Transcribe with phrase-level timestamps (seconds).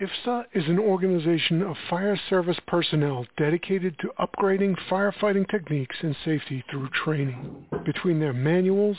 [0.00, 6.64] IFSTA is an organization of fire service personnel dedicated to upgrading firefighting techniques and safety
[6.70, 7.66] through training.
[7.84, 8.96] Between their manuals,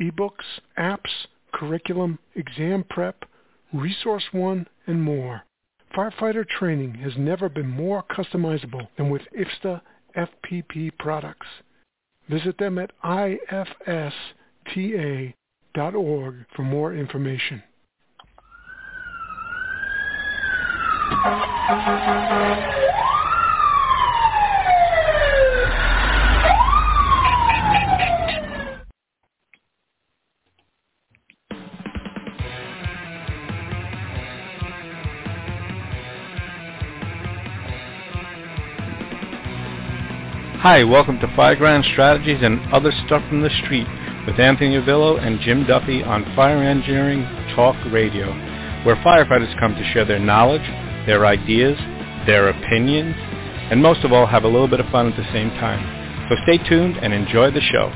[0.00, 3.24] ebooks, apps, curriculum, exam prep,
[3.72, 5.42] Resource One, and more,
[5.96, 9.80] firefighter training has never been more customizable than with IFSTA
[10.16, 11.48] FPP products.
[12.28, 13.74] Visit them at ifsta.org
[16.54, 17.64] for more information.
[21.68, 21.74] Hi,
[40.84, 43.88] welcome to Fire Fireground Strategies and Other Stuff from the Street
[44.24, 47.24] with Anthony Avillo and Jim Duffy on Fire Engineering
[47.56, 48.26] Talk Radio,
[48.84, 51.78] where firefighters come to share their knowledge, their ideas,
[52.26, 53.14] their opinions,
[53.70, 56.28] and most of all have a little bit of fun at the same time.
[56.28, 57.92] So stay tuned and enjoy the show.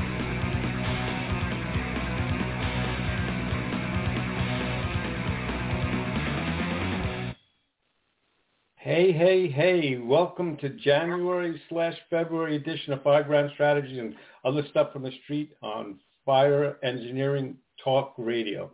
[8.77, 14.63] Hey, hey, hey, welcome to January slash February edition of Five Fireground Strategies and other
[14.69, 18.71] stuff from the street on Fire Engineering Talk Radio.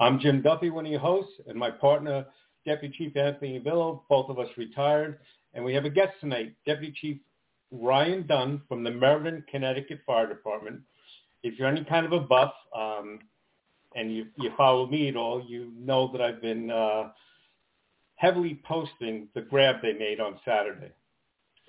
[0.00, 2.26] I'm Jim Duffy, one of your hosts, and my partner,
[2.64, 5.18] Deputy Chief Anthony Avillo, both of us retired.
[5.54, 7.18] And we have a guest tonight, Deputy Chief
[7.70, 10.80] Ryan Dunn from the Meriden, Connecticut Fire Department.
[11.42, 13.20] If you're any kind of a buff um,
[13.94, 17.10] and you, you follow me at all, you know that I've been uh,
[18.16, 20.92] heavily posting the grab they made on Saturday.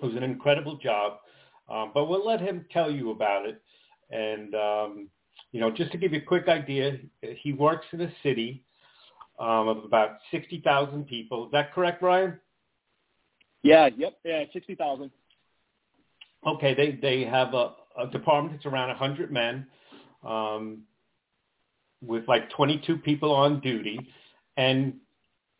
[0.00, 1.18] It was an incredible job,
[1.68, 3.62] um, but we'll let him tell you about it.
[4.10, 5.08] And, um,
[5.52, 8.64] you know, just to give you a quick idea, he works in a city
[9.38, 11.46] um, of about 60,000 people.
[11.46, 12.38] Is that correct, Brian?
[13.62, 15.10] Yeah, yep, yeah, 60,000.
[16.46, 19.66] Okay, they, they have a, a department that's around 100 men
[20.24, 20.82] um,
[22.02, 23.98] with like 22 people on duty.
[24.56, 24.94] And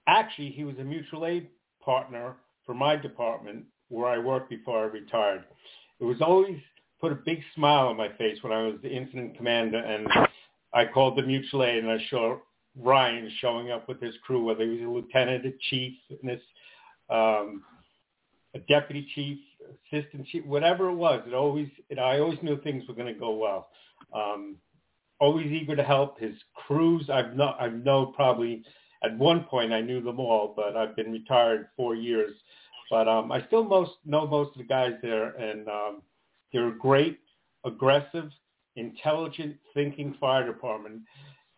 [0.06, 1.48] Actually, he was a mutual aid
[1.80, 5.44] partner for my department where I worked before I retired.
[6.00, 6.58] It was always
[7.00, 10.08] put a big smile on my face when I was the incident commander and
[10.72, 12.38] I called the mutual aid and I saw
[12.78, 16.42] Ryan showing up with his crew, whether he was a lieutenant, a chief, and this,
[17.10, 17.62] um,
[18.54, 19.38] a deputy chief,
[19.92, 21.22] assistant chief, whatever it was.
[21.26, 23.68] It always, it, I always knew things were going to go well.
[24.14, 24.56] Um,
[25.18, 27.08] always eager to help his crews.
[27.10, 28.64] I've not, I've known probably
[29.02, 32.34] at one point I knew them all, but I've been retired four years.
[32.90, 36.02] But um, I still most know most of the guys there, and um,
[36.52, 37.18] they're a great,
[37.64, 38.30] aggressive,
[38.76, 41.02] intelligent, thinking fire department.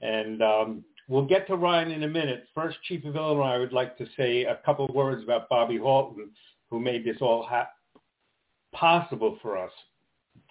[0.01, 2.45] And um, we'll get to Ryan in a minute.
[2.55, 6.31] First, Chief Avillo, I would like to say a couple of words about Bobby Halton,
[6.71, 7.71] who made this all ha-
[8.73, 9.73] possible for us.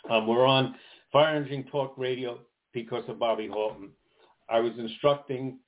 [0.10, 0.76] Um, we're on
[1.12, 2.40] Fire Engine Talk Radio
[2.74, 3.90] because of Bobby Halton.
[4.50, 5.60] I was instructing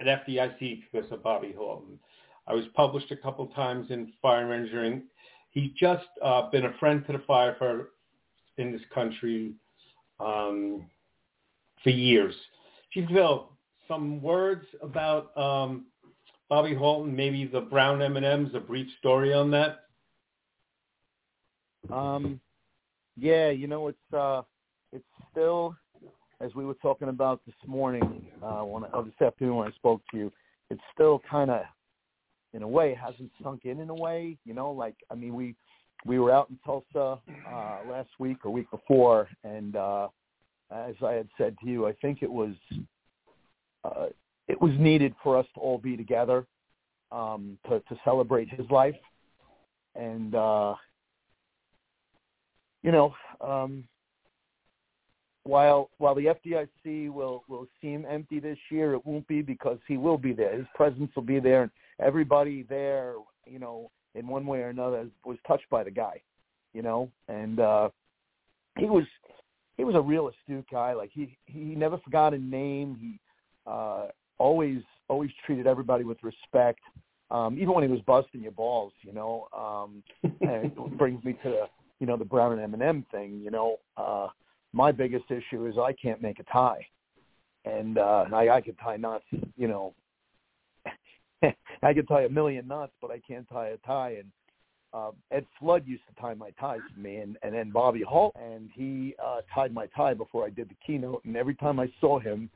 [0.00, 1.98] at FDIC because of Bobby Halton.
[2.46, 5.04] I was published a couple times in Fire Engineering.
[5.50, 7.86] He's just uh, been a friend to the firefighter
[8.58, 9.54] in this country
[10.20, 10.86] um,
[11.82, 12.34] for years.
[12.92, 13.55] Chief Bill,
[13.88, 15.86] some words about um,
[16.48, 19.80] Bobby Halton, maybe the brown M&Ms, a brief story on that?
[21.92, 22.40] Um,
[23.16, 24.42] yeah, you know, it's uh,
[24.92, 25.76] it's still
[26.40, 30.02] as we were talking about this morning, uh, when or this afternoon when I spoke
[30.10, 30.32] to you,
[30.70, 31.62] it's still kind of,
[32.52, 34.36] in a way, hasn't sunk in in a way.
[34.44, 35.54] You know, like I mean, we
[36.04, 37.20] we were out in Tulsa
[37.50, 40.08] uh, last week or week before, and uh,
[40.70, 42.54] as I had said to you, I think it was
[43.86, 44.06] uh,
[44.48, 46.46] it was needed for us to all be together
[47.12, 48.96] um, to to celebrate his life,
[49.94, 50.74] and uh,
[52.82, 53.14] you know.
[53.40, 53.84] Um,
[55.44, 59.96] while while the FDIC will will seem empty this year, it won't be because he
[59.96, 60.56] will be there.
[60.56, 61.70] His presence will be there, and
[62.00, 63.14] everybody there,
[63.46, 66.20] you know, in one way or another, was touched by the guy,
[66.74, 67.90] you know, and uh,
[68.76, 69.04] he was
[69.76, 70.94] he was a real astute guy.
[70.94, 72.96] Like he he never forgot a name.
[73.00, 73.20] He
[73.66, 74.06] uh,
[74.38, 76.80] always always treated everybody with respect,
[77.30, 79.48] um, even when he was busting your balls, you know.
[79.56, 80.02] Um,
[80.40, 81.64] and it brings me to the
[82.00, 83.78] you know the Brown and M&M thing, you know.
[83.96, 84.28] Uh,
[84.72, 86.86] my biggest issue is I can't make a tie,
[87.64, 89.24] and uh, I, I can tie knots.
[89.56, 89.94] You know,
[91.82, 94.16] I can tie a million knots, but I can't tie a tie.
[94.18, 94.30] And
[94.92, 98.32] uh, Ed Flood used to tie my ties for me, and, and then Bobby Hall,
[98.40, 101.24] and he uh, tied my tie before I did the keynote.
[101.24, 102.50] And every time I saw him,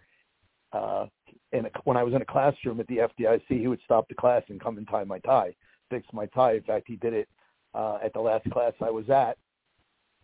[0.73, 1.07] uh,
[1.53, 4.15] in a, when I was in a classroom at the FDIC, he would stop the
[4.15, 5.55] class and come and tie my tie,
[5.89, 6.55] fix my tie.
[6.55, 7.29] In fact, he did it
[7.75, 9.37] uh, at the last class I was at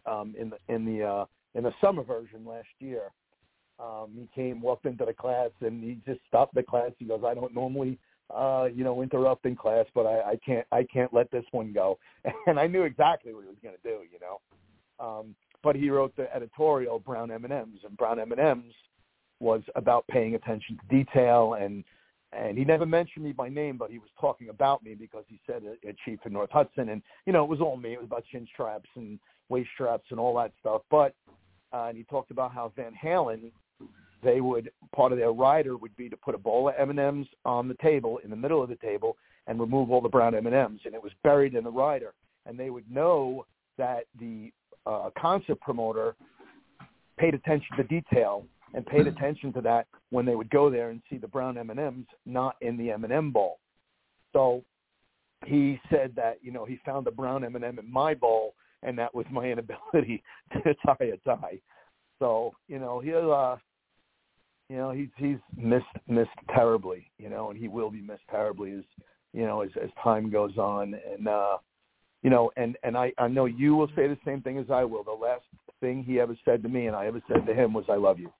[0.07, 3.11] um, in the in the uh, in the summer version last year.
[3.79, 6.93] Um, he came, walked into the class, and he just stopped the class.
[6.99, 7.99] He goes, "I don't normally,
[8.35, 11.73] uh, you know, interrupt in class, but I, I can't, I can't let this one
[11.73, 11.99] go."
[12.47, 14.41] And I knew exactly what he was going to do, you know.
[14.99, 18.73] Um, but he wrote the editorial Brown M and M's, and Brown M and M's
[19.41, 21.85] was about paying attention to detail and
[22.33, 25.41] and he never mentioned me by name, but he was talking about me because he
[25.47, 27.93] said a, a chief in North Hudson, and you know it was all me.
[27.93, 29.19] It was about chin straps and
[29.49, 30.83] waist straps and all that stuff.
[30.91, 31.15] But
[31.73, 33.51] uh, and he talked about how Van Halen,
[34.23, 36.99] they would part of their rider would be to put a bowl of M and
[36.99, 39.17] M's on the table in the middle of the table
[39.47, 42.13] and remove all the brown M and M's, and it was buried in the rider,
[42.45, 43.47] and they would know
[43.79, 44.51] that the
[44.85, 46.17] uh, concert promoter
[47.19, 48.45] paid attention to detail
[48.77, 52.07] and paid attention to that when they would go there and see the brown M&Ms
[52.25, 53.59] not in the M&M bowl.
[54.33, 54.63] So
[55.45, 59.13] he said that, you know, he found the brown M&M in my bowl and that
[59.13, 61.61] was my inability to tie a tie.
[62.21, 63.57] So, you know, he'll uh
[64.69, 68.73] you know, he's he's missed missed terribly, you know, and he will be missed terribly
[68.73, 68.85] as
[69.33, 71.59] you know, as as time goes on and uh
[72.23, 74.85] you know, and and I I know you will say the same thing as I
[74.85, 75.05] will.
[75.05, 75.45] The last
[75.81, 78.19] thing he ever said to me and I ever said to him was I love
[78.19, 78.31] you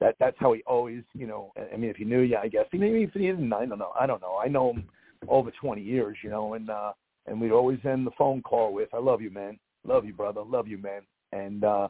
[0.00, 1.52] that that's how he always, you know.
[1.72, 2.66] I mean, if he knew you, I guess.
[2.72, 3.92] Maybe if he didn't, I don't know.
[3.98, 4.38] I don't know.
[4.42, 4.84] I know him
[5.28, 6.92] over 20 years, you know, and uh,
[7.26, 9.58] and we'd always end the phone call with, "I love you, man.
[9.86, 10.42] Love you, brother.
[10.42, 11.02] Love you, man."
[11.32, 11.88] And uh,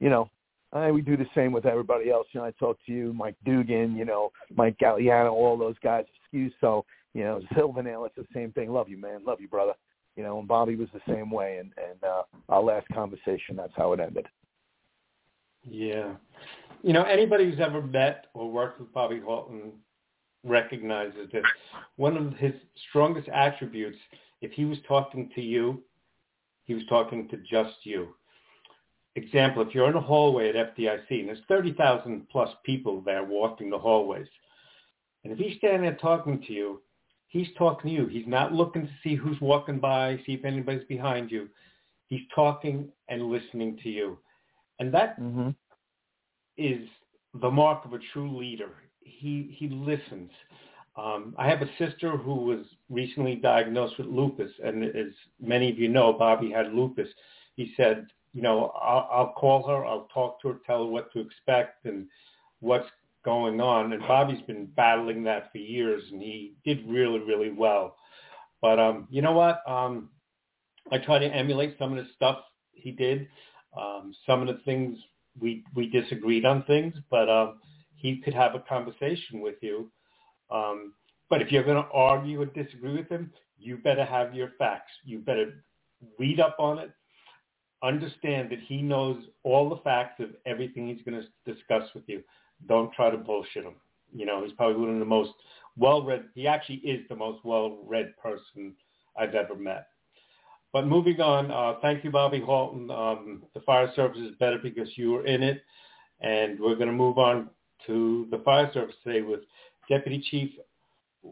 [0.00, 0.30] you know,
[0.72, 2.26] I, we do the same with everybody else.
[2.32, 6.04] You know, I talk to you, Mike Dugan, you know, Mike Galliano, all those guys.
[6.22, 8.04] Excuse so, you know, Silvernail.
[8.04, 8.70] It's the same thing.
[8.72, 9.24] Love you, man.
[9.24, 9.74] Love you, brother.
[10.16, 11.58] You know, and Bobby was the same way.
[11.58, 14.26] And and uh, our last conversation, that's how it ended.
[15.68, 16.14] Yeah.
[16.82, 19.72] You know, anybody who's ever met or worked with Bobby Halton
[20.44, 21.42] recognizes that
[21.96, 22.54] one of his
[22.88, 23.98] strongest attributes,
[24.40, 25.82] if he was talking to you,
[26.64, 28.14] he was talking to just you.
[29.16, 33.68] Example, if you're in a hallway at FDIC and there's 30,000 plus people there walking
[33.68, 34.28] the hallways,
[35.24, 36.80] and if he's standing there talking to you,
[37.26, 38.06] he's talking to you.
[38.06, 41.48] He's not looking to see who's walking by, see if anybody's behind you.
[42.06, 44.18] He's talking and listening to you.
[44.80, 45.50] And that mm-hmm
[46.60, 46.86] is
[47.40, 48.70] the mark of a true leader.
[49.00, 50.30] He he listens.
[50.96, 55.78] Um, I have a sister who was recently diagnosed with lupus, and as many of
[55.78, 57.08] you know, Bobby had lupus.
[57.56, 61.12] He said, you know, I'll, I'll call her, I'll talk to her, tell her what
[61.12, 62.06] to expect and
[62.58, 62.88] what's
[63.24, 63.92] going on.
[63.92, 67.96] And Bobby's been battling that for years, and he did really, really well.
[68.60, 69.62] But um, you know what?
[69.66, 70.10] Um,
[70.92, 72.38] I try to emulate some of the stuff
[72.72, 73.28] he did.
[73.78, 74.98] Um, some of the things
[75.38, 77.60] we we disagreed on things, but um,
[77.96, 79.90] he could have a conversation with you.
[80.50, 80.94] Um,
[81.28, 84.90] but if you're going to argue or disagree with him, you better have your facts.
[85.04, 85.64] You better
[86.18, 86.90] read up on it.
[87.82, 92.22] Understand that he knows all the facts of everything he's going to discuss with you.
[92.68, 93.76] Don't try to bullshit him.
[94.12, 95.30] You know, he's probably one of the most
[95.76, 96.24] well-read.
[96.34, 98.74] He actually is the most well-read person
[99.16, 99.86] I've ever met.
[100.72, 102.90] But moving on, uh, thank you, Bobby Halton.
[102.90, 105.62] Um, the fire service is better because you were in it.
[106.20, 107.48] And we're going to move on
[107.86, 109.40] to the fire service today with
[109.88, 110.50] Deputy Chief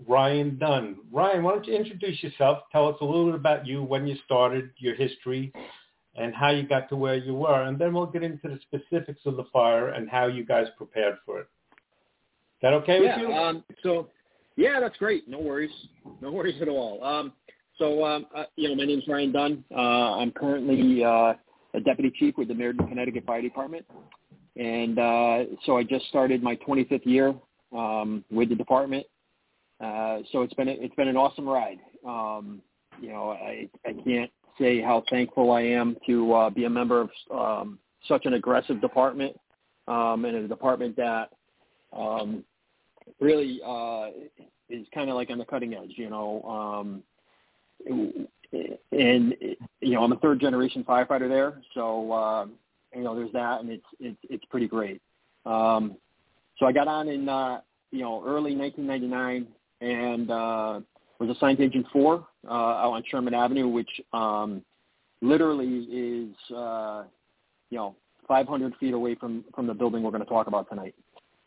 [0.06, 0.96] Ryan Dunn.
[1.12, 2.58] Ryan, why don't you introduce yourself?
[2.72, 5.52] Tell us a little bit about you, when you started, your history,
[6.16, 7.62] and how you got to where you were.
[7.62, 11.16] And then we'll get into the specifics of the fire and how you guys prepared
[11.24, 11.42] for it.
[11.42, 13.34] Is that okay yeah, with you?
[13.34, 14.08] Um, so,
[14.56, 15.28] yeah, that's great.
[15.28, 15.70] No worries.
[16.20, 17.02] No worries at all.
[17.04, 17.32] Um,
[17.78, 19.64] so, um, uh, you know, my name is Ryan Dunn.
[19.74, 21.34] Uh, I'm currently uh,
[21.74, 23.86] a deputy chief with the Meriden, Connecticut Fire Department,
[24.56, 27.34] and uh, so I just started my 25th year
[27.72, 29.06] um, with the department.
[29.80, 31.78] Uh, so it's been a, it's been an awesome ride.
[32.06, 32.60] Um,
[33.00, 37.00] you know, I I can't say how thankful I am to uh, be a member
[37.02, 39.38] of um, such an aggressive department
[39.86, 41.30] um, and a department that
[41.96, 42.44] um,
[43.20, 44.08] really uh,
[44.68, 45.92] is kind of like on the cutting edge.
[45.96, 47.02] You know, um,
[47.86, 49.34] and
[49.80, 52.46] you know I'm a third generation firefighter there, so uh,
[52.94, 55.00] you know there's that, and it's it's it's pretty great.
[55.46, 55.96] Um,
[56.58, 59.46] so I got on in uh, you know early 1999
[59.80, 60.80] and uh,
[61.18, 64.62] was assigned to Engine Four uh, out on Sherman Avenue, which um,
[65.20, 67.04] literally is uh,
[67.70, 70.94] you know 500 feet away from from the building we're going to talk about tonight,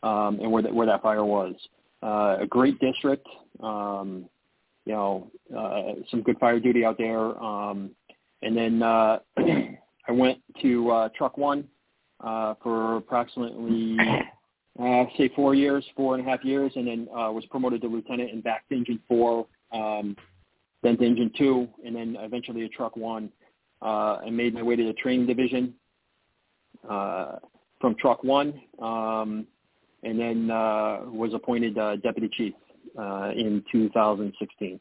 [0.02, 1.54] um, and where that where that fire was.
[2.02, 3.26] Uh, a great district.
[3.62, 4.26] Um,
[4.84, 7.40] you know, uh, some good fire duty out there.
[7.42, 7.90] Um,
[8.42, 11.68] and then uh, I went to uh, Truck One
[12.22, 13.96] uh, for approximately
[14.80, 17.88] uh, say four years, four and a half years, and then uh, was promoted to
[17.88, 20.16] lieutenant and back to engine four, um,
[20.82, 23.30] then to engine two, and then eventually a truck one.
[23.80, 25.74] Uh, and made my way to the training division
[26.88, 27.32] uh,
[27.80, 29.44] from truck one, um,
[30.04, 32.54] and then uh, was appointed uh, deputy chief
[32.98, 34.80] uh, in 2016.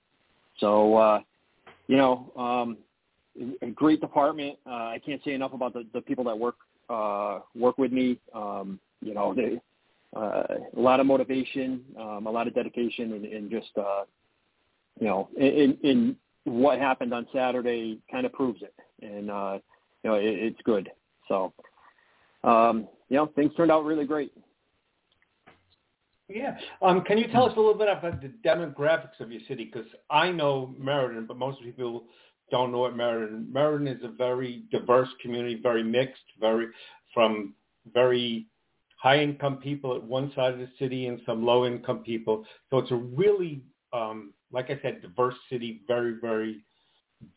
[0.60, 1.20] So, uh,
[1.88, 2.78] you know, um,
[3.62, 4.58] a great department.
[4.66, 6.56] Uh, I can't say enough about the, the people that work
[6.90, 8.20] uh, work with me.
[8.34, 9.62] Um, you know, they,
[10.16, 10.44] uh,
[10.76, 14.04] a lot of motivation, um, a lot of dedication, and, and just uh,
[15.00, 19.60] you know, in, in what happened on Saturday kind of proves it, and uh,
[20.04, 20.90] you know, it, it's good.
[21.28, 21.54] So,
[22.44, 24.34] um, you know, things turned out really great.
[26.34, 26.58] Yeah.
[26.82, 29.70] Um, can you tell us a little bit about the demographics of your city?
[29.72, 32.06] Because I know Meriden, but most people
[32.50, 33.48] don't know what Meriden.
[33.52, 36.68] Meriden is a very diverse community, very mixed, very
[37.14, 37.54] from
[37.94, 38.48] very
[38.98, 42.46] high income people at one side of the city and some low income people.
[42.70, 46.62] So it's a really, um, like I said, diverse city, very, very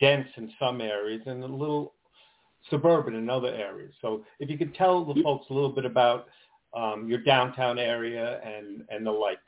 [0.01, 1.95] dense in some areas and a little
[2.71, 3.95] suburban in other areas.
[4.01, 6.27] So if you could tell the folks a little bit about
[6.75, 9.39] um, your downtown area and, and the like.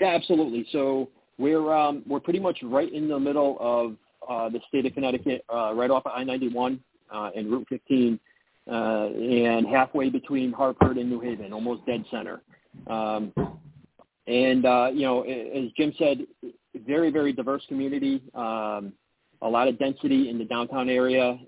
[0.00, 0.66] Yeah, absolutely.
[0.72, 3.96] So we're um, we're pretty much right in the middle of
[4.28, 6.78] uh, the state of Connecticut, uh, right off of I-91
[7.12, 8.18] uh, and Route 15,
[8.66, 12.40] uh, and halfway between Hartford and New Haven, almost dead center.
[12.86, 13.32] Um,
[14.26, 16.26] and uh, you know, as Jim said,
[16.86, 18.22] very very diverse community.
[18.34, 18.92] Um,
[19.42, 21.38] a lot of density in the downtown area.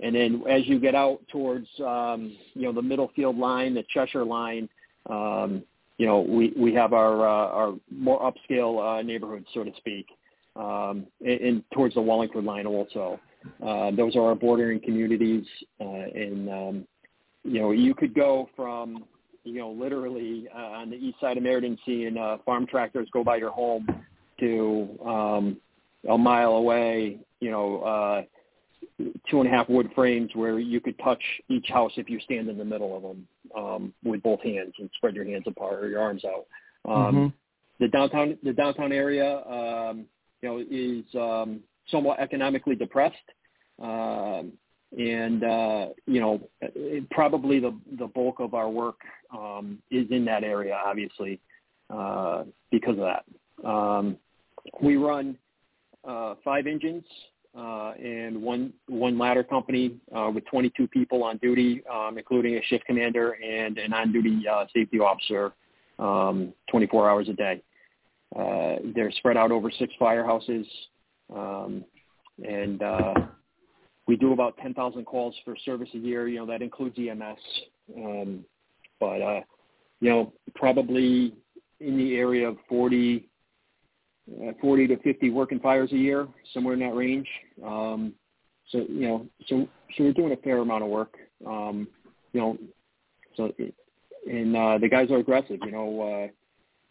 [0.00, 4.24] And then as you get out towards, um, you know, the Middlefield line, the Cheshire
[4.24, 4.68] line,
[5.10, 5.62] um,
[5.98, 10.06] you know, we, we have our, uh, our more upscale uh, neighborhoods, so to speak,
[10.54, 13.18] um, and, and towards the Wallingford line also.
[13.64, 15.44] Uh, those are our bordering communities.
[15.80, 16.86] Uh, and, um,
[17.44, 19.04] you know, you could go from,
[19.44, 23.24] you know, literally uh, on the east side of Meriden seeing uh, farm tractors go
[23.24, 23.86] by your home
[24.40, 25.56] to um,
[26.08, 28.22] a mile away, you know, uh,
[29.30, 32.48] two and a half wood frames where you could touch each house if you stand
[32.48, 35.88] in the middle of them um, with both hands and spread your hands apart or
[35.88, 36.46] your arms out.
[36.90, 37.26] Um, mm-hmm.
[37.80, 40.06] The downtown the downtown area, um,
[40.42, 43.16] you know, is um, somewhat economically depressed,
[43.80, 44.52] um,
[44.98, 48.98] and uh, you know, it, probably the the bulk of our work
[49.32, 51.40] um, is in that area, obviously,
[51.88, 53.68] uh, because of that.
[53.68, 54.16] Um,
[54.82, 55.38] we run
[56.06, 57.04] uh, five engines
[57.56, 62.62] uh, and one one ladder company uh, with 22 people on duty, um, including a
[62.64, 65.52] shift commander and an on-duty uh, safety officer,
[65.98, 67.62] um, 24 hours a day.
[68.36, 70.66] Uh, they're spread out over six firehouses,
[71.34, 71.84] um,
[72.46, 73.14] and uh,
[74.06, 76.28] we do about 10,000 calls for service a year.
[76.28, 77.38] You know that includes EMS,
[77.96, 78.44] um,
[79.00, 79.40] but uh,
[80.00, 81.34] you know probably
[81.80, 83.27] in the area of 40 uh,
[84.60, 87.28] 40 to 50 working fires a year, somewhere in that range.
[87.64, 88.14] Um,
[88.70, 91.14] so you know, so so we're doing a fair amount of work.
[91.46, 91.88] Um,
[92.32, 92.58] you know,
[93.36, 93.52] so
[94.30, 95.58] and uh, the guys are aggressive.
[95.64, 96.28] You know, uh,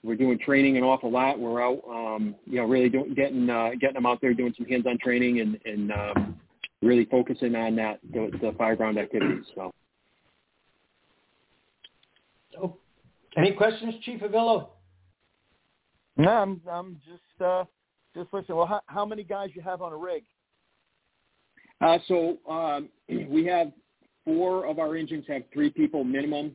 [0.03, 1.39] we're doing training an awful lot.
[1.39, 4.65] We're out, um, you know, really doing, getting uh, getting them out there doing some
[4.65, 6.35] hands-on training and and um,
[6.81, 9.45] really focusing on that the, the fireground activities.
[9.55, 9.71] So.
[12.59, 12.77] Oh,
[13.35, 14.69] any questions, Chief Avillo?
[16.17, 17.63] No, I'm I'm just uh,
[18.15, 18.57] just listening.
[18.57, 20.23] Well, how, how many guys you have on a rig?
[21.79, 22.89] Uh, so um,
[23.29, 23.71] we have
[24.25, 26.51] four of our engines have three people minimum,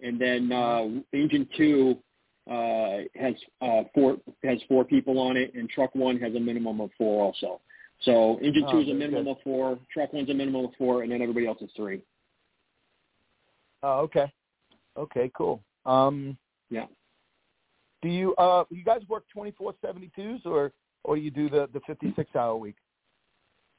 [0.00, 1.96] and then uh, engine two
[2.50, 6.80] uh, has uh, four has four people on it, and truck one has a minimum
[6.80, 7.60] of four also.
[8.02, 9.30] So engine two oh, is a minimum good.
[9.30, 12.02] of four, truck one's a minimum of four, and then everybody else is three.
[13.82, 14.32] Oh, okay.
[14.96, 15.62] Okay, cool.
[15.86, 16.36] Um,
[16.70, 16.86] yeah.
[18.04, 20.72] Do you uh you guys work twenty four seventy twos or
[21.04, 22.76] or you do the the fifty six hour week?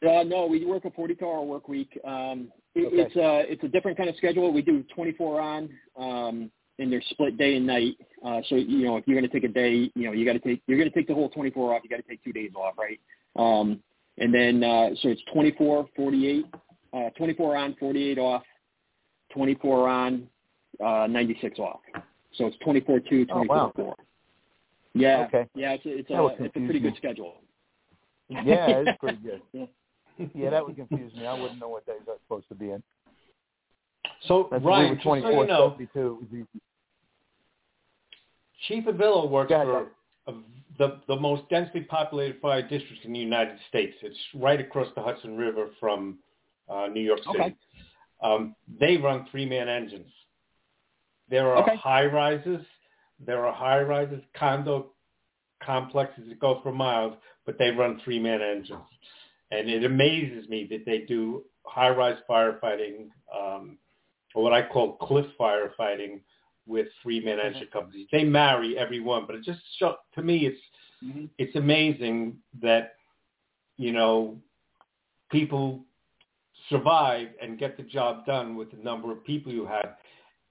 [0.04, 1.98] Uh, no, we work a 42 hour work week.
[2.04, 2.96] Um, it, okay.
[2.98, 4.52] It's a uh, it's a different kind of schedule.
[4.52, 7.98] We do 24 on, um, and they're split day and night.
[8.26, 10.34] Uh, so you know, if you're going to take a day, you know, you got
[10.34, 11.82] to take you're going to take the whole 24 off.
[11.84, 13.00] You got to take two days off, right?
[13.36, 13.80] Um,
[14.18, 16.46] and then uh, so it's 24, 48,
[16.94, 18.44] uh, 24 on, 48 off,
[19.34, 20.28] 24 on,
[20.84, 21.80] uh, 96 off.
[22.34, 23.96] So it's 24 2, 24 oh, wow.
[24.96, 25.02] 4.
[25.02, 25.26] Yeah.
[25.28, 25.50] Okay.
[25.56, 27.36] Yeah, it's a, it's a, it's a pretty good schedule.
[28.30, 29.42] Yeah, it's pretty good.
[29.54, 29.66] yeah.
[30.34, 31.26] yeah, that would confuse me.
[31.28, 32.82] I wouldn't know what days I'm supposed to be in.
[34.28, 35.78] So That's Ryan, so you know.
[38.68, 39.88] Chief Avillo works for
[40.28, 40.34] a,
[40.78, 43.96] the the most densely populated fire district in the United States.
[44.02, 46.18] It's right across the Hudson River from
[46.70, 47.40] uh, New York City.
[47.40, 47.56] Okay.
[48.24, 50.12] Um, they run three man engines.
[51.30, 51.76] There are Okay.
[51.76, 52.66] high rises.
[53.24, 54.92] There are high rises, condo
[55.64, 58.80] complexes that go for miles, but they run three man engines.
[59.52, 63.78] And it amazes me that they do high rise firefighting, um,
[64.34, 66.22] or what I call cliff firefighting
[66.68, 68.08] with three man engine companies.
[68.12, 70.62] They marry everyone, but it just show, to me it's
[71.04, 71.30] Mhm.
[71.38, 72.96] it's amazing that
[73.78, 74.42] you know
[75.30, 75.86] people
[76.70, 79.98] survive and get the job done with the number of people you have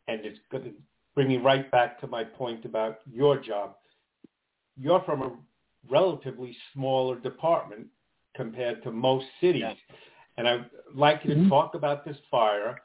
[0.06, 0.74] and it's going to
[1.14, 3.76] bring me right back to my point about your job
[4.76, 5.30] you're from a
[5.90, 7.86] relatively smaller department
[8.34, 9.74] compared to most cities Yeah.
[10.36, 11.48] and i'd like you to Mhm.
[11.48, 12.80] talk about this fire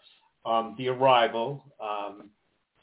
[0.45, 2.29] um, the arrival um,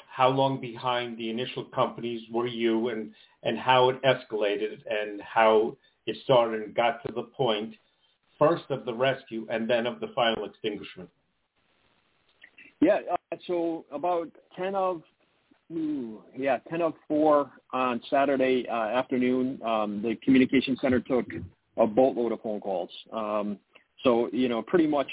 [0.08, 5.76] how long behind the initial companies were you and and how it escalated and how
[6.06, 7.74] it started and got to the point
[8.38, 11.08] first of the rescue and then of the final extinguishment.
[12.80, 15.02] Yeah, uh, so about 10 of,
[15.73, 21.26] ooh, yeah, 10 of 4 on Saturday uh, afternoon, um, the communication center took
[21.76, 22.90] a boatload of phone calls.
[23.12, 23.58] Um,
[24.02, 25.08] so, you know, pretty much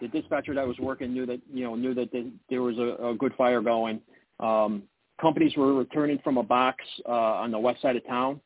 [0.00, 3.08] the dispatcher that was working knew that, you know, knew that the, there was a,
[3.08, 4.00] a good fire going.
[4.40, 4.82] Um,
[5.20, 8.40] companies were returning from a box uh, on the west side of town.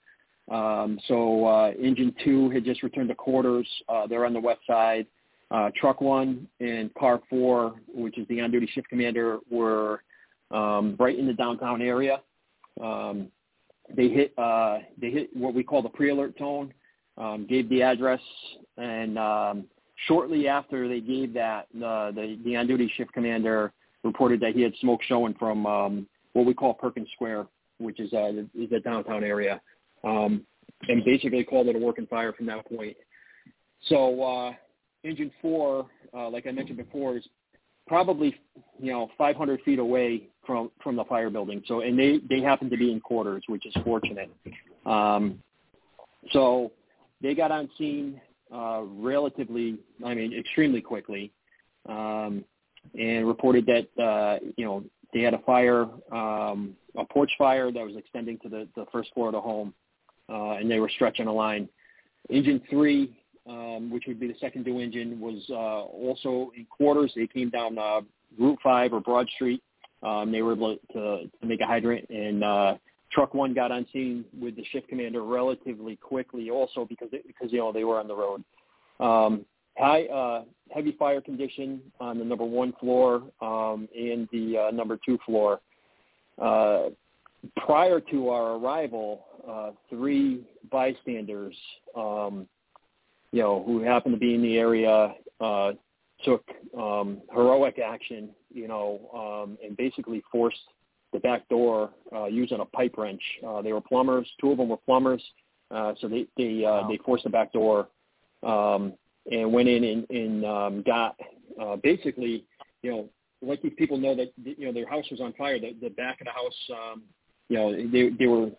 [0.51, 3.69] Um, so uh, engine two had just returned to quarters.
[3.89, 5.07] Uh, they're on the west side.
[5.51, 10.03] Uh, truck one and car four, which is the on-duty shift commander, were
[10.51, 12.21] um, right in the downtown area.
[12.83, 13.29] Um,
[13.97, 16.73] they hit uh, they hit what we call the pre-alert tone,
[17.19, 18.21] um, gave the address,
[18.77, 19.65] and um,
[20.07, 23.73] shortly after they gave that, uh, the the on-duty shift commander
[24.05, 27.47] reported that he had smoke showing from um, what we call Perkins Square,
[27.79, 29.61] which is uh, is the downtown area,
[30.05, 30.47] um,
[30.89, 32.97] and basically called it a working fire from that point.
[33.87, 34.53] So uh,
[35.05, 37.25] engine four, uh, like I mentioned before, is
[37.91, 38.33] probably
[38.79, 41.61] you know 500 feet away from from the fire building.
[41.67, 44.31] So and they they happen to be in quarters, which is fortunate.
[44.87, 45.43] Um,
[46.31, 46.71] so
[47.21, 48.21] they got on scene
[48.55, 49.77] uh, relatively,
[50.07, 51.33] I mean, extremely quickly,
[51.89, 52.45] um,
[52.99, 57.85] and reported that uh, you know they had a fire, um, a porch fire that
[57.85, 59.75] was extending to the, the first floor of the home,
[60.29, 61.69] uh, and they were stretching a line.
[62.29, 67.13] Engine three um, which would be the second due engine, was uh, also in quarters.
[67.15, 68.01] They came down uh,
[68.39, 69.63] Route 5 or Broad Street.
[70.03, 72.75] Um, they were able to, to make a hydrant, and uh,
[73.13, 77.53] truck one got on scene with the shift commander relatively quickly, also because they, because
[77.53, 78.43] you know they were on the road.
[78.99, 79.45] Um,
[79.77, 84.99] high uh, heavy fire condition on the number one floor um, and the uh, number
[85.05, 85.61] two floor.
[86.41, 86.91] Uh,
[87.67, 91.55] prior to our arrival, uh, three bystanders
[91.97, 92.47] um,
[93.33, 95.73] you know, who happened to be in the area, uh,
[96.25, 96.45] took
[96.77, 100.59] um, heroic action, you know, um, and basically forced
[101.13, 103.23] the back door uh, using a pipe wrench.
[103.47, 104.29] Uh, they were plumbers.
[104.41, 105.23] Two of them were plumbers,
[105.71, 106.89] uh, so they they uh, Wow.
[106.89, 107.89] they forced the back door
[108.43, 108.93] um,
[109.31, 111.17] and went in and, and um, got
[111.61, 112.45] uh, basically,
[112.83, 113.09] you know,
[113.43, 115.59] let these people know that you know their house was on fire.
[115.59, 117.03] The, the back of the house, um,
[117.49, 118.51] you know, they they were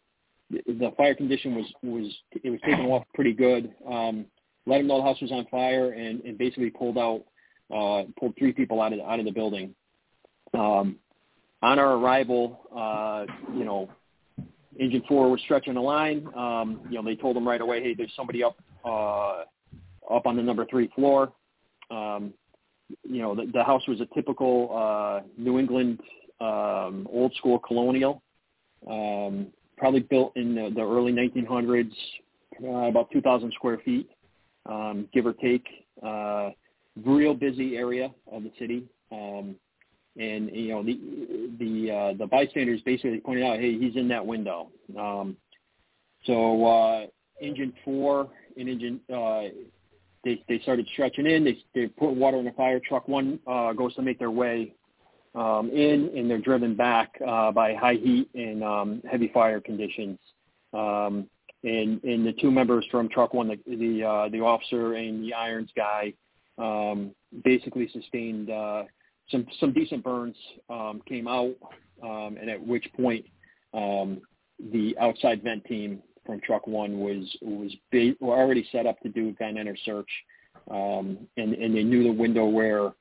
[0.50, 3.74] the fire condition was was it was taken off pretty good.
[3.90, 4.26] Um,
[4.66, 7.24] let them know the house was on fire and, and basically pulled out
[7.74, 9.74] uh, pulled three people out of out of the building.
[10.54, 10.98] Um,
[11.62, 13.90] on our arrival, uh, you know,
[14.80, 16.28] engine four was stretching a line.
[16.36, 19.44] Um, you know, they told them right away, hey, there's somebody up uh,
[20.14, 21.32] up on the number three floor.
[21.90, 22.34] Um,
[23.04, 26.02] you know, the, the house was a typical uh, New England
[26.42, 28.22] um, old school colonial,
[28.90, 29.48] um,
[29.78, 31.92] probably built in the, the early 1900s,
[32.64, 34.10] uh, about 2,000 square feet
[34.66, 35.66] um, give or take.
[36.06, 36.52] Uh,
[37.06, 39.56] real busy area of the city, um,
[40.18, 44.26] and you know the the uh, the bystanders basically pointed out, hey, he's in that
[44.26, 44.70] window.
[44.98, 45.38] Um,
[46.26, 47.06] so uh,
[47.42, 49.44] engine four and engine uh,
[50.24, 51.44] they they started stretching in.
[51.44, 53.08] They they put water in the fire truck.
[53.08, 54.74] One uh, goes to make their way
[55.34, 60.20] um, in, and they're driven back uh, by high heat and um, heavy fire conditions.
[60.74, 61.28] Um,
[61.64, 65.34] and and the two members from truck one, the the, uh, the officer and the
[65.34, 66.14] irons guy,
[66.58, 67.12] um,
[67.44, 68.84] basically sustained uh,
[69.30, 70.36] some some decent burns.
[70.70, 71.56] Um, came out,
[72.04, 73.26] um, and at which point
[73.74, 74.22] um,
[74.72, 79.10] the outside vent team from truck one was was ba- were already set up to
[79.10, 80.10] do vent enter search,
[80.70, 82.94] um, and and they knew the window where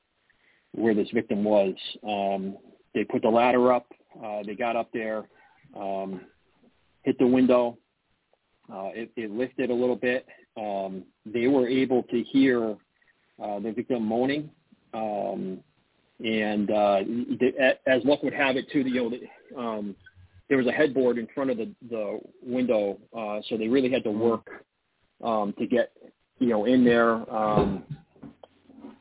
[0.73, 1.73] where this victim was.
[2.07, 2.57] Um,
[2.93, 3.87] they put the ladder up.
[4.23, 5.29] Uh, they got up there,
[5.75, 6.21] um,
[7.03, 7.77] hit the window.
[8.71, 10.25] Uh, it, it lifted a little bit.
[10.57, 12.75] Um, they were able to hear
[13.41, 14.49] uh, the victim moaning,
[14.93, 15.59] um,
[16.19, 16.99] and uh,
[17.39, 19.95] the, as luck would have it, too, the, you know, the, um,
[20.51, 24.03] there was a headboard in front of the the window, uh, so they really had
[24.03, 24.65] to work
[25.23, 25.93] um, to get
[26.39, 27.13] you know in there.
[27.33, 27.85] Um,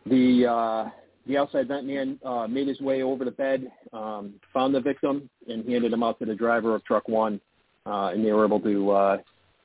[0.07, 0.91] the uh,
[1.27, 5.29] the outside vent man uh, made his way over the bed, um, found the victim,
[5.49, 7.41] and handed him out to the driver of truck one,
[7.85, 9.17] uh, and they were able to uh,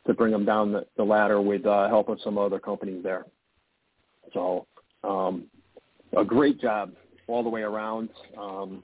[0.08, 3.26] to bring him down the, the ladder with uh, help of some other companies there.
[4.34, 4.68] So
[5.04, 5.46] um,
[6.16, 6.92] a great job
[7.28, 8.10] all the way around.
[8.38, 8.84] Um,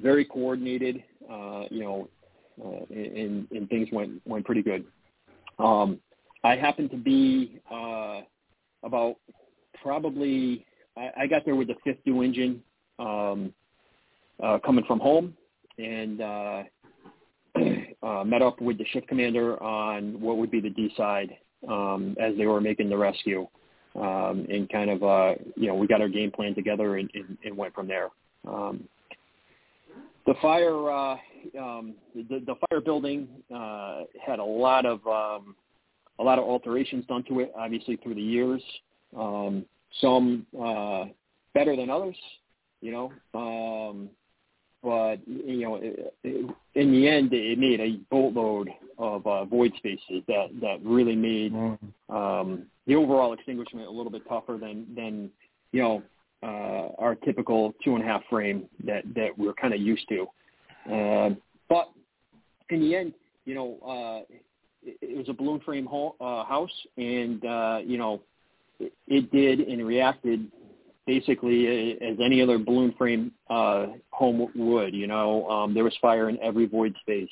[0.00, 2.08] very coordinated, uh, you know,
[2.64, 4.84] uh, and, and things went went pretty good.
[5.58, 6.00] Um,
[6.44, 8.20] I happened to be uh,
[8.82, 9.16] about
[9.82, 10.64] probably
[10.96, 12.62] I, I got there with the fifth due engine
[12.98, 13.52] um,
[14.42, 15.34] uh, coming from home,
[15.78, 16.62] and uh,
[18.06, 21.36] uh, met up with the shift commander on what would be the D side
[21.68, 23.46] um, as they were making the rescue,
[23.96, 27.36] um, and kind of uh, you know we got our game plan together and, and,
[27.44, 28.10] and went from there.
[28.46, 28.84] Um,
[30.26, 31.16] the fire, uh,
[31.58, 35.56] um, the, the fire building uh, had a lot of um,
[36.18, 38.62] a lot of alterations done to it, obviously through the years.
[39.16, 39.64] Um,
[40.00, 41.04] some uh,
[41.54, 42.16] better than others,
[42.80, 43.12] you know.
[44.82, 49.72] But you know, it, it, in the end, it made a boatload of uh, void
[49.76, 52.14] spaces that that really made mm-hmm.
[52.14, 55.30] um, the overall extinguishment a little bit tougher than than
[55.72, 56.02] you know
[56.42, 60.26] uh, our typical two and a half frame that that we're kind of used to.
[60.92, 61.30] Uh,
[61.68, 61.90] but
[62.70, 63.12] in the end,
[63.44, 64.34] you know, uh,
[64.84, 68.20] it, it was a balloon frame ho- uh, house, and uh, you know,
[68.78, 70.46] it, it did and reacted
[71.06, 74.94] basically as any other balloon frame uh, home would.
[74.94, 77.28] You know, um, there was fire in every void space,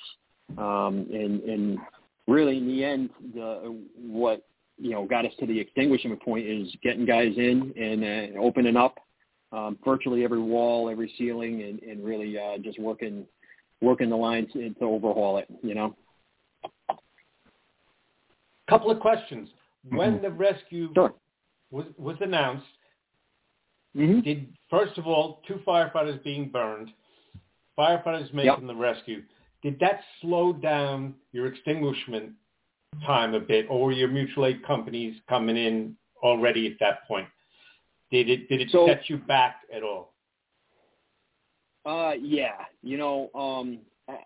[0.57, 1.79] um, and, and
[2.27, 4.47] really in the end, the, what
[4.79, 8.77] you know got us to the extinguishment point is getting guys in and uh, opening
[8.77, 8.99] up
[9.53, 13.27] um, virtually every wall, every ceiling, and, and really uh, just working
[13.81, 15.49] working the lines to overhaul it.
[15.63, 15.97] You know.
[18.69, 19.49] Couple of questions.
[19.91, 20.23] When mm-hmm.
[20.23, 21.13] the rescue sure.
[21.71, 22.65] was was announced,
[23.97, 24.21] Mm-hmm.
[24.21, 26.91] Did first of all, two firefighters being burned,
[27.79, 28.67] firefighters making yep.
[28.67, 29.23] the rescue.
[29.63, 32.33] Did that slow down your extinguishment
[33.07, 37.29] time a bit, or were your mutual aid companies coming in already at that point?
[38.11, 40.13] Did it did it so, set you back at all?
[41.87, 42.65] Uh, yeah.
[42.83, 43.79] You know, um,
[44.09, 44.17] I,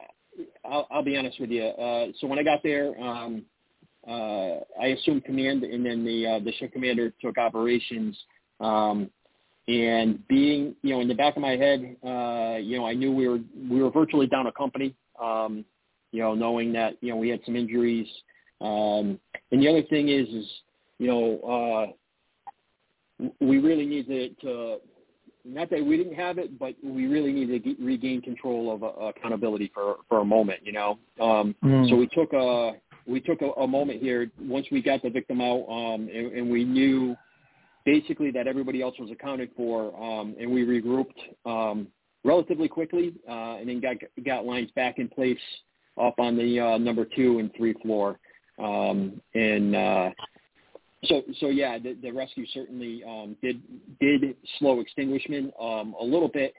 [0.65, 1.65] I'll, I'll be honest with you.
[1.65, 3.45] Uh, so when I got there, um,
[4.07, 8.19] uh, I assumed command, and then the uh, the shift commander took operations.
[8.61, 9.11] Um,
[9.69, 13.13] and being, you know, in the back of my head, uh, you know, I knew
[13.13, 13.39] we were
[13.71, 14.95] we were virtually down a company.
[15.23, 15.65] Um,
[16.11, 18.07] you know, knowing that you know we had some injuries.
[18.61, 19.21] Um,
[19.53, 20.47] and the other thing is, is
[20.99, 21.93] you know,
[23.21, 24.79] uh, we really need to,
[25.45, 28.83] not that we didn't have it, but we really need to get, regain control of
[28.83, 30.61] uh, accountability for for a moment.
[30.65, 31.89] You know, um, mm.
[31.91, 32.73] so we took a
[33.07, 36.51] we took a, a moment here once we got the victim out, um, and, and
[36.51, 37.17] we knew
[37.89, 41.07] basically that everybody else was accounted for, um, and we regrouped
[41.47, 41.87] um,
[42.23, 43.97] relatively quickly, uh, and then got
[44.27, 45.39] got lines back in place
[45.99, 48.19] up on the uh, number two and three floor,
[48.59, 50.11] um, and uh,
[51.05, 53.63] so so yeah, the, the rescue certainly um, did
[54.01, 56.53] did slow extinguishment um, a little bit.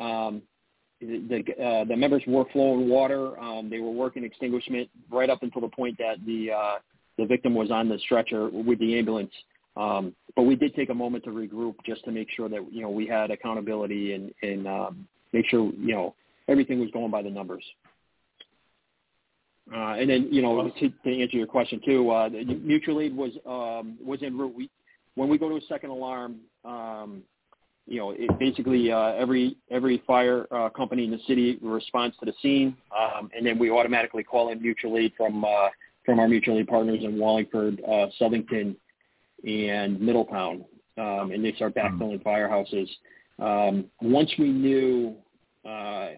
[0.00, 0.40] Um,
[1.02, 3.38] the uh, the members were flowing water.
[3.38, 6.78] Um, they were working extinguishment right up until the point that the uh,
[7.18, 9.32] the victim was on the stretcher with the ambulance.
[9.76, 12.82] Um, but we did take a moment to regroup just to make sure that you
[12.82, 16.14] know we had accountability and and um, make sure you know
[16.48, 17.64] everything was going by the numbers.
[19.72, 23.16] Uh, and then you know to, to answer your question too, uh, the mutual aid
[23.16, 24.54] was um, was en route.
[24.54, 24.70] We
[25.14, 27.22] when we go to a second alarm, um,
[27.86, 32.24] you know, it basically uh, every every fire uh, company in the city responds to
[32.24, 35.68] the scene, um, and then we automatically call in mutual aid from uh,
[36.04, 38.76] from our mutual aid partners in Wallingford, uh, Southington,
[39.46, 40.64] and Middletown,
[40.98, 41.80] um, and they start hmm.
[41.80, 42.88] backfilling firehouses.
[43.38, 45.16] Um, once we knew,
[45.68, 46.10] uh,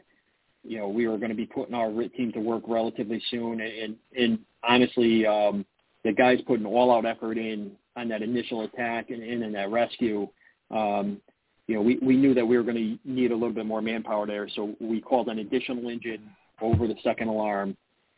[0.65, 3.97] you know, we were going to be putting our team to work relatively soon, and,
[4.17, 5.65] and honestly, um,
[6.05, 9.71] the guys put an all-out effort in on that initial attack and, and in that
[9.71, 10.29] rescue.
[10.71, 11.21] Um,
[11.67, 13.83] you know, we, we knew that we were going to need a little bit more
[13.83, 16.29] manpower there, so we called an additional engine
[16.61, 17.77] over the second alarm,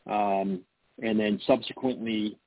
[0.09, 0.61] um,
[1.01, 2.37] and then subsequently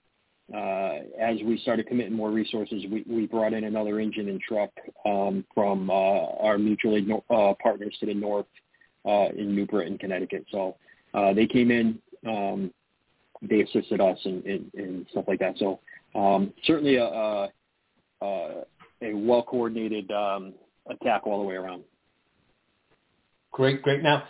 [0.54, 4.70] uh, as we started committing more resources, we, we brought in another engine and truck
[5.04, 8.46] um, from uh, our mutual aid uh, partners to the north
[9.04, 10.46] uh, in New Britain, Connecticut.
[10.50, 10.76] So
[11.12, 12.72] uh, they came in, um,
[13.42, 15.58] they assisted us and, and stuff like that.
[15.58, 15.80] So
[16.14, 17.48] um, certainly a, a,
[19.02, 20.54] a well coordinated um,
[20.88, 21.84] attack all the way around.
[23.52, 24.02] Great, great.
[24.02, 24.24] Now,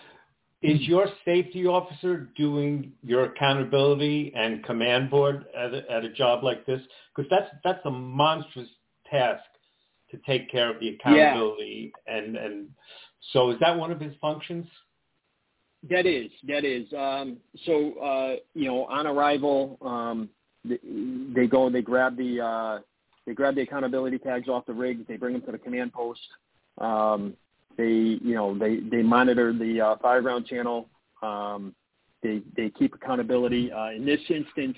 [0.61, 6.43] is your safety officer doing your accountability and command board at a, at a job
[6.43, 6.81] like this?
[7.15, 8.69] Because that's that's a monstrous
[9.11, 9.45] task
[10.11, 12.17] to take care of the accountability yeah.
[12.17, 12.69] and and
[13.33, 14.67] so is that one of his functions?
[15.89, 16.93] That is, that is.
[16.93, 20.29] Um, so uh, you know, on arrival, um,
[20.65, 20.79] they,
[21.35, 22.79] they go, they grab the uh,
[23.27, 26.21] they grab the accountability tags off the rig, they bring them to the command post.
[26.79, 27.35] Um,
[27.79, 30.89] they you know they they monitor the uh, fire ground channel.
[31.23, 31.75] Um,
[32.23, 33.73] they they keep accountability.
[33.73, 34.77] Uh, in this instance,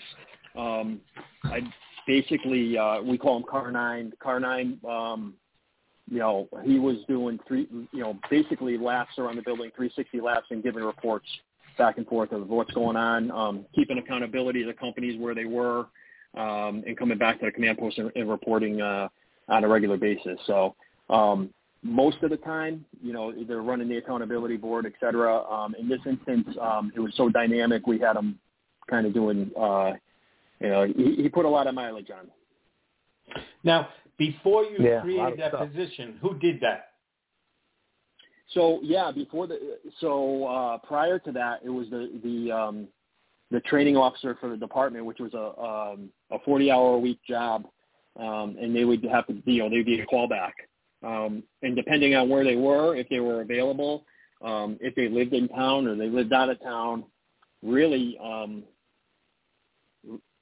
[0.57, 1.01] um,
[1.45, 1.61] I
[2.07, 4.13] basically uh, we call him Car Nine.
[4.23, 5.35] Car Nine, um,
[6.11, 10.47] you know, he was doing three, you know, basically laps around the building, 360 laps,
[10.51, 11.27] and giving reports
[11.79, 15.45] back and forth of what's going on, um, keeping accountability of the companies where they
[15.45, 15.87] were,
[16.37, 19.09] um, and coming back to the command post and, and reporting uh,
[19.49, 20.39] on a regular basis.
[20.47, 20.75] So
[21.09, 21.51] um,
[21.83, 25.43] most of the time, you know, they're running the accountability board, et cetera.
[25.45, 28.39] Um, in this instance, um, it was so dynamic, we had him
[28.89, 29.93] kind of doing, uh,
[30.61, 32.29] you know, he, he put a lot of mileage on.
[33.65, 33.89] Now,
[34.19, 35.69] before you yeah, created that stuff.
[35.69, 36.89] position, who did that?
[38.53, 42.89] So yeah, before the so uh, prior to that, it was the the um,
[43.51, 47.21] the training officer for the department, which was a um, a 40 hour a week
[47.27, 47.67] job,
[48.19, 50.53] um, and they would have to you know they'd be a callback.
[51.03, 54.05] Um, and depending on where they were, if they were available,
[54.43, 57.05] um, if they lived in town or they lived out of town,
[57.63, 58.65] really, um,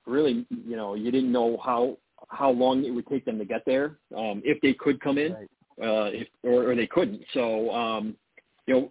[0.07, 1.97] really, you know, you didn't know how
[2.31, 5.33] how long it would take them to get there, um, if they could come in,
[5.33, 5.49] right.
[5.83, 7.23] uh, if or, or they couldn't.
[7.33, 8.17] So, um,
[8.67, 8.91] you know,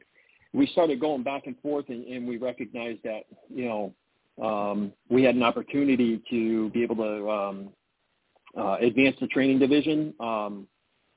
[0.54, 3.94] we started going back and forth, and, and we recognized that, you know,
[4.44, 7.70] um, we had an opportunity to be able to um,
[8.58, 10.14] uh, advance the training division.
[10.20, 10.68] Um,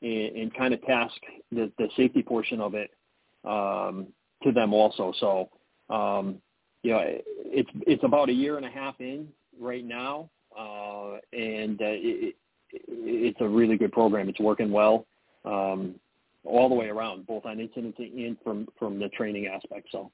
[0.02, 1.14] and, and kind of task
[1.52, 2.90] the, the safety portion of it
[3.44, 4.08] um,
[4.42, 5.12] to them also.
[5.20, 6.40] So, um,
[6.82, 11.80] you know, it's it's about a year and a half in right now, uh, and
[11.80, 12.36] uh, it,
[12.72, 14.28] it's a really good program.
[14.28, 15.06] It's working well
[15.44, 15.96] um,
[16.44, 19.88] all the way around, both on incidents and from from the training aspect.
[19.92, 20.10] So,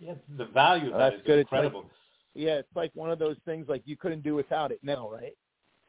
[0.00, 1.40] yeah, the value of that is good.
[1.40, 1.80] incredible.
[1.80, 4.80] It's like, yeah, it's like one of those things like you couldn't do without it
[4.82, 5.36] now, right?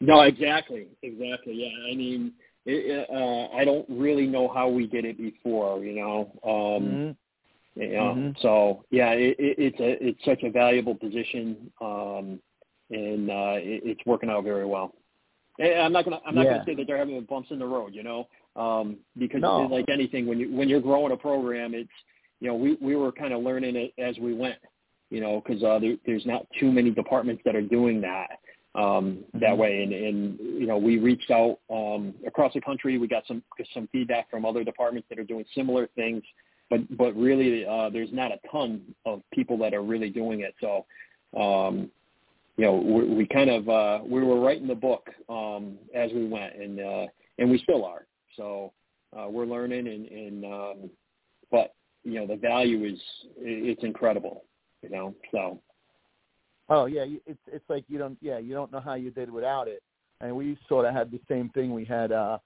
[0.01, 1.53] No, exactly, exactly.
[1.53, 2.33] Yeah, I mean,
[2.69, 6.31] it, uh, I don't really know how we did it before, you know.
[6.43, 7.11] Um, mm-hmm.
[7.81, 8.31] You know, mm-hmm.
[8.41, 12.39] so yeah, it, it, it's a it's such a valuable position, um,
[12.89, 14.93] and uh, it, it's working out very well.
[15.59, 16.51] And I'm not gonna I'm not yeah.
[16.53, 19.61] gonna say that they're having bumps in the road, you know, um, because no.
[19.61, 21.89] like anything, when you when you're growing a program, it's
[22.39, 24.59] you know we we were kind of learning it as we went,
[25.09, 28.39] you know, because uh, there, there's not too many departments that are doing that
[28.75, 29.61] um, that mm-hmm.
[29.61, 29.83] way.
[29.83, 32.97] And, and you know, we reached out um, across the country.
[32.97, 36.23] We got some some feedback from other departments that are doing similar things,
[36.69, 40.55] but but really, uh, there's not a ton of people that are really doing it.
[40.61, 40.85] So,
[41.39, 41.89] um,
[42.57, 46.27] you know, we, we kind of uh, we were writing the book um, as we
[46.27, 48.05] went, and uh, and we still are.
[48.37, 48.71] So
[49.17, 50.89] uh, we're learning, and, and um,
[51.51, 52.99] but you know, the value is
[53.37, 54.43] it's incredible.
[54.81, 55.59] You know, so
[56.69, 59.67] Oh yeah, it's it's like you don't yeah you don't know how you did without
[59.67, 59.81] it,
[60.21, 61.73] and we sort of had the same thing.
[61.73, 62.37] We had uh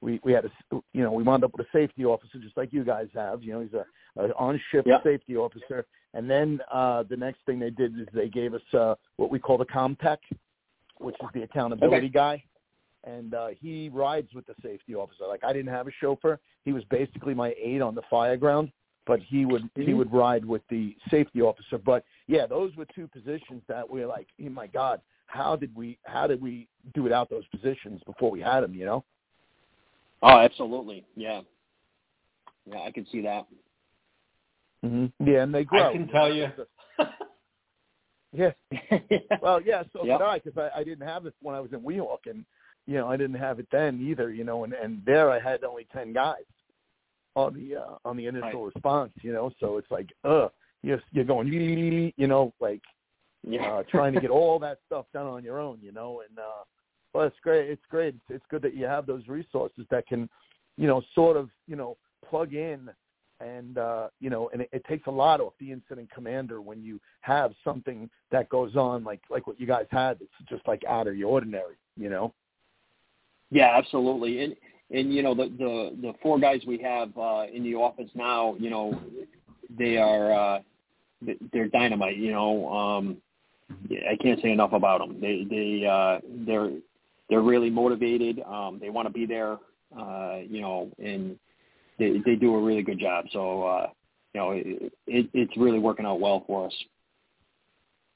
[0.00, 0.50] we we had a
[0.92, 3.42] you know we wound up with a safety officer just like you guys have.
[3.42, 3.84] You know he's a,
[4.20, 5.02] a on shift yep.
[5.02, 8.94] safety officer, and then uh the next thing they did is they gave us uh
[9.16, 10.18] what we call the ComTech,
[10.98, 12.08] which is the accountability okay.
[12.08, 12.44] guy
[13.04, 15.24] and uh, he rides with the safety officer.
[15.26, 18.70] Like I didn't have a chauffeur; he was basically my aide on the fire ground,
[19.06, 19.82] but he would mm-hmm.
[19.82, 21.78] he would ride with the safety officer.
[21.78, 25.74] But yeah, those were two positions that we are like, oh my God, how did
[25.76, 28.74] we how did we do without those positions before we had them?
[28.74, 29.04] You know?
[30.22, 31.04] Oh, absolutely.
[31.14, 31.42] Yeah.
[32.64, 33.46] Yeah, I can see that.
[34.82, 35.28] Mm-hmm.
[35.28, 35.90] Yeah, and they grow.
[35.90, 36.46] I can tell you.
[38.32, 38.52] yeah.
[39.42, 39.82] well, yeah.
[39.92, 40.18] So yep.
[40.18, 42.46] did I, because I, I didn't have it when I was in Weehawk, and
[42.86, 44.32] you know I didn't have it then either.
[44.32, 46.36] You know, and and there I had only ten guys
[47.36, 48.74] on the uh, on the initial right.
[48.74, 49.52] response, you know.
[49.60, 50.48] So it's like, uh,
[50.82, 51.48] you're you're going,
[52.16, 52.82] you know, like
[53.46, 53.66] yeah.
[53.66, 56.22] uh, trying to get all that stuff done on your own, you know.
[56.28, 56.64] And uh,
[57.12, 57.70] well, it's great.
[57.70, 58.14] It's great.
[58.14, 60.28] It's, it's good that you have those resources that can,
[60.76, 61.96] you know, sort of, you know,
[62.28, 62.88] plug in
[63.40, 66.82] and uh, you know, and it, it takes a lot off the incident commander when
[66.82, 70.18] you have something that goes on like like what you guys had.
[70.20, 72.32] It's just like out of the ordinary, you know.
[73.50, 74.44] Yeah, absolutely.
[74.44, 74.56] And
[74.90, 78.54] and you know the the the four guys we have uh, in the office now,
[78.58, 78.98] you know,
[79.76, 80.58] they are uh,
[81.52, 82.16] they're dynamite.
[82.16, 83.16] You know, um,
[83.90, 85.20] I can't say enough about them.
[85.20, 86.70] They they uh, they're
[87.28, 88.40] they're really motivated.
[88.40, 89.58] Um, they want to be there.
[89.96, 91.38] Uh, you know, and
[91.98, 93.26] they they do a really good job.
[93.32, 93.86] So uh,
[94.34, 96.74] you know, it, it, it's really working out well for us.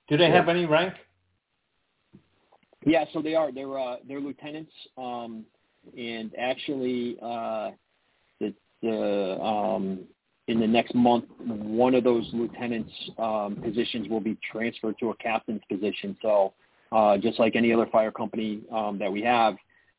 [0.09, 0.95] Do they have any rank?
[2.85, 3.51] Yeah, so they are.
[3.51, 5.45] They're uh, they're lieutenants, um,
[5.99, 7.71] and actually, uh,
[8.40, 10.05] the the um,
[10.48, 15.16] in the next month, one of those lieutenants' um, positions will be transferred to a
[15.16, 16.16] captain's position.
[16.22, 16.52] So,
[16.92, 19.56] uh, just like any other fire company um, that we have,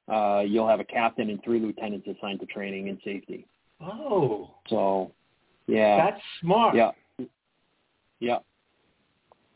[0.08, 3.46] uh, you'll have a captain and three lieutenants assigned to training and safety.
[3.82, 5.12] Oh, So,
[5.68, 6.76] yeah, that's smart.
[6.76, 6.92] yeah,
[8.20, 8.40] yeah.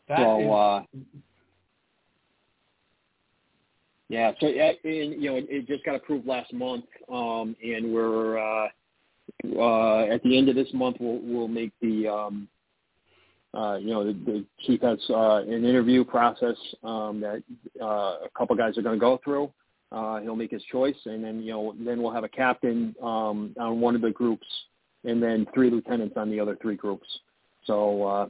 [0.10, 0.84] That so, is- uh,
[4.10, 8.38] yeah, so and, you know, it, it just got approved last month, um, and we're
[8.40, 8.68] uh,
[9.58, 12.48] uh, at the end of this month we'll we'll make the um,
[13.54, 17.44] uh, you know the, the chief has uh, an interview process um, that
[17.82, 19.52] uh, a couple guys are going to go through.
[19.92, 23.54] Uh, he'll make his choice, and then you know then we'll have a captain um,
[23.60, 24.48] on one of the groups,
[25.04, 27.08] and then three lieutenants on the other three groups.
[27.66, 28.28] So uh,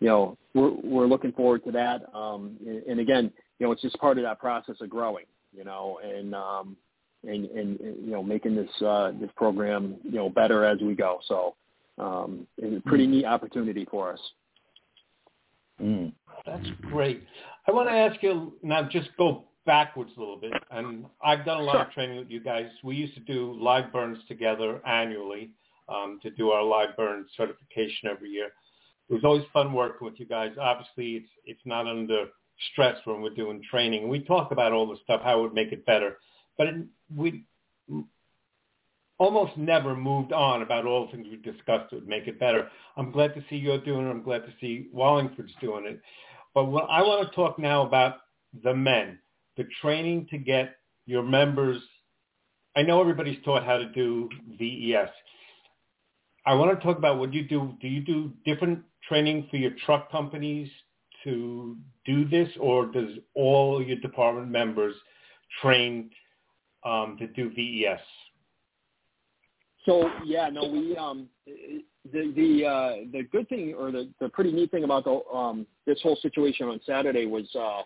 [0.00, 2.02] you know we're we're looking forward to that.
[2.14, 5.24] Um, and, and again, you know it's just part of that process of growing.
[5.56, 6.76] You know, and um,
[7.24, 10.94] and, and, and you know making this uh, this program you know better as we
[10.94, 11.20] go.
[11.26, 11.54] So
[11.98, 14.20] um, it's a pretty neat opportunity for us.
[15.80, 16.12] Mm.
[16.46, 17.24] That's great.
[17.66, 20.52] I want to ask you now, just go backwards a little bit.
[20.70, 22.66] And I've done a lot of training with you guys.
[22.82, 25.50] We used to do live burns together annually
[25.88, 28.46] um, to do our live burn certification every year.
[29.10, 30.52] It was always fun working with you guys.
[30.60, 32.26] Obviously, it's it's not under
[32.72, 34.08] stress when we're doing training.
[34.08, 36.18] We talk about all the stuff, how it would make it better,
[36.56, 36.76] but it,
[37.14, 37.44] we
[39.18, 42.68] almost never moved on about all the things we discussed would make it better.
[42.96, 44.10] I'm glad to see you're doing it.
[44.10, 46.00] I'm glad to see Wallingford's doing it.
[46.54, 48.16] But what I want to talk now about
[48.62, 49.18] the men,
[49.56, 51.82] the training to get your members.
[52.76, 55.10] I know everybody's taught how to do VES.
[56.46, 57.74] I want to talk about what you do.
[57.80, 60.70] Do you do different training for your truck companies
[61.24, 64.94] to do this, or does all your department members
[65.60, 66.10] train
[66.84, 68.00] um, to do VES?
[69.88, 74.52] So yeah, no, we um the the uh, the good thing or the the pretty
[74.52, 77.82] neat thing about the um this whole situation on Saturday was uh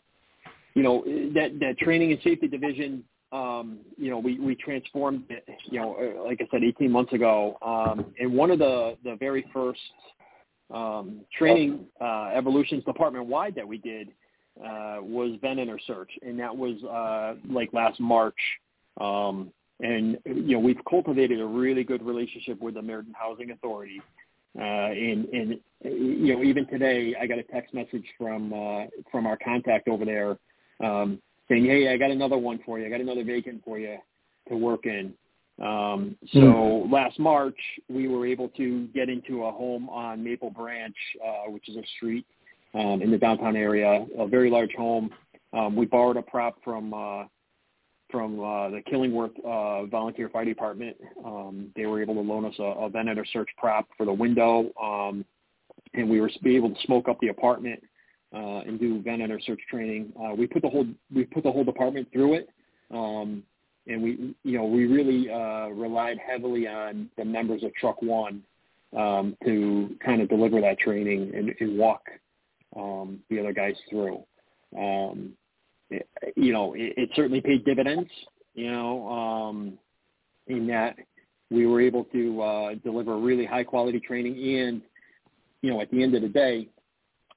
[0.74, 1.02] you know
[1.35, 5.94] that that training and safety division um you know we we transformed it you know
[5.94, 7.57] uh, like I said 18 months ago.
[7.62, 9.81] Um and one of the the very first
[10.74, 14.09] um training uh evolutions department wide that we did
[14.59, 18.35] uh was vent enter search and that was uh like last March
[19.00, 19.52] um
[19.83, 24.00] and you know we've cultivated a really good relationship with the Meriden Housing Authority.
[24.59, 29.26] Uh, and and you know even today I got a text message from uh, from
[29.26, 30.38] our contact over there
[30.81, 32.87] um, saying, "Hey, I got another one for you.
[32.87, 33.98] I got another vacant for you
[34.48, 35.14] to work in."
[35.61, 40.96] Um, so last March we were able to get into a home on Maple Branch,
[41.24, 42.26] uh, which is a street
[42.74, 45.11] um, in the downtown area, a very large home.
[45.52, 47.24] Um, we borrowed a prop from uh,
[48.12, 50.96] from uh, the Killingworth uh, Volunteer Fire Department.
[51.25, 54.12] Um, they were able to loan us a, a vent enter search prop for the
[54.12, 55.25] window, um,
[55.94, 57.83] and we were able to smoke up the apartment
[58.35, 60.12] uh, and do vent enter search training.
[60.22, 62.48] Uh, we put the whole we put the whole department through it,
[62.92, 63.42] um,
[63.87, 68.42] and we you know we really uh, relied heavily on the members of Truck One
[68.96, 72.03] um, to kind of deliver that training and, and walk
[72.77, 74.22] um, the other guys through.
[74.79, 75.33] Um,
[76.37, 78.11] you know, it, it certainly paid dividends,
[78.55, 79.78] you know, um,
[80.46, 80.96] in that
[81.50, 84.83] we were able to uh, deliver really high quality training and,
[85.61, 86.68] you know, at the end of the day,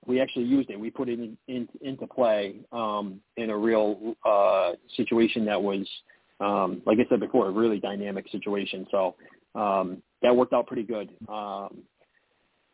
[0.08, 0.80] we actually used it.
[0.80, 5.86] We put it in, in, into play um, in a real uh, situation that was,
[6.40, 8.86] um, like I said before, a really dynamic situation.
[8.92, 9.16] So
[9.56, 11.10] um, that worked out pretty good.
[11.28, 11.80] Um,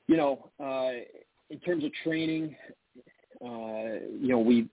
[0.07, 1.03] you know, uh,
[1.49, 2.55] in terms of training,
[3.43, 4.67] uh, you know, we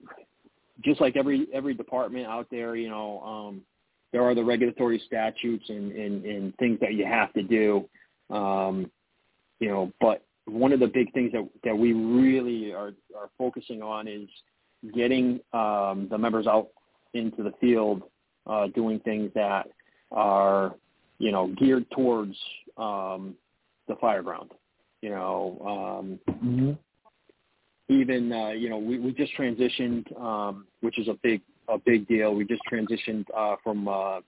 [0.83, 3.61] just like every every department out there, you know, um,
[4.11, 7.87] there are the regulatory statutes and, and, and things that you have to do.
[8.29, 8.89] Um,
[9.59, 13.81] you know, but one of the big things that, that we really are, are focusing
[13.81, 14.27] on is
[14.95, 16.69] getting um, the members out
[17.13, 18.03] into the field
[18.47, 19.67] uh, doing things that
[20.11, 20.75] are,
[21.19, 22.35] you know, geared towards
[22.77, 23.35] um,
[23.87, 24.51] the fire ground.
[25.01, 26.71] You know, um, Mm-hmm.
[27.89, 32.07] Even uh, you know we, we just transitioned, um, which is a big a big
[32.07, 32.33] deal.
[32.33, 34.21] We just transitioned uh, from uh,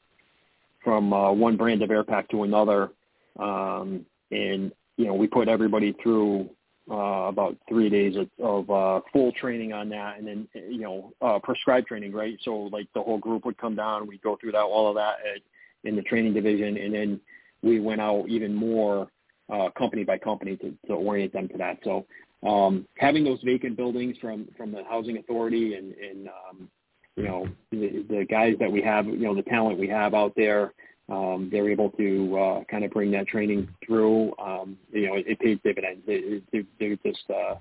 [0.83, 2.91] from uh, one brand of air pack to another,
[3.39, 6.49] um, and you know we put everybody through
[6.89, 11.13] uh, about three days of, of uh, full training on that, and then you know
[11.21, 12.37] uh, prescribed training, right?
[12.43, 15.17] So like the whole group would come down, we'd go through that all of that
[15.19, 15.41] at,
[15.87, 17.19] in the training division, and then
[17.61, 19.07] we went out even more
[19.51, 21.77] uh, company by company to, to orient them to that.
[21.83, 22.05] So
[22.47, 26.69] um, having those vacant buildings from from the housing authority and, and um,
[27.15, 30.33] you know the, the guys that we have, you know the talent we have out
[30.35, 30.73] there,
[31.09, 34.33] um, they're able to uh, kind of bring that training through.
[34.39, 36.01] Um, you know, it, it pays dividends.
[36.07, 37.55] They, they, they're just uh,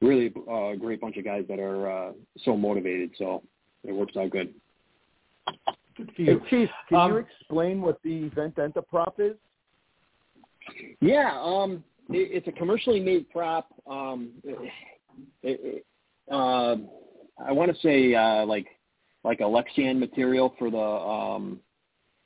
[0.00, 2.12] really a uh, great bunch of guys that are uh,
[2.44, 3.10] so motivated.
[3.18, 3.42] So
[3.84, 4.54] it works out good.
[5.96, 6.40] Good for you.
[6.40, 9.36] Hey, Chief, can Um, you explain what the vent enter prop is?
[11.00, 13.68] Yeah, um, it, it's a commercially made prop.
[13.86, 14.70] Um, it,
[15.42, 15.86] it,
[16.30, 16.76] uh,
[17.44, 18.66] I want to say uh, like
[19.24, 21.60] like a Lexan material for the um,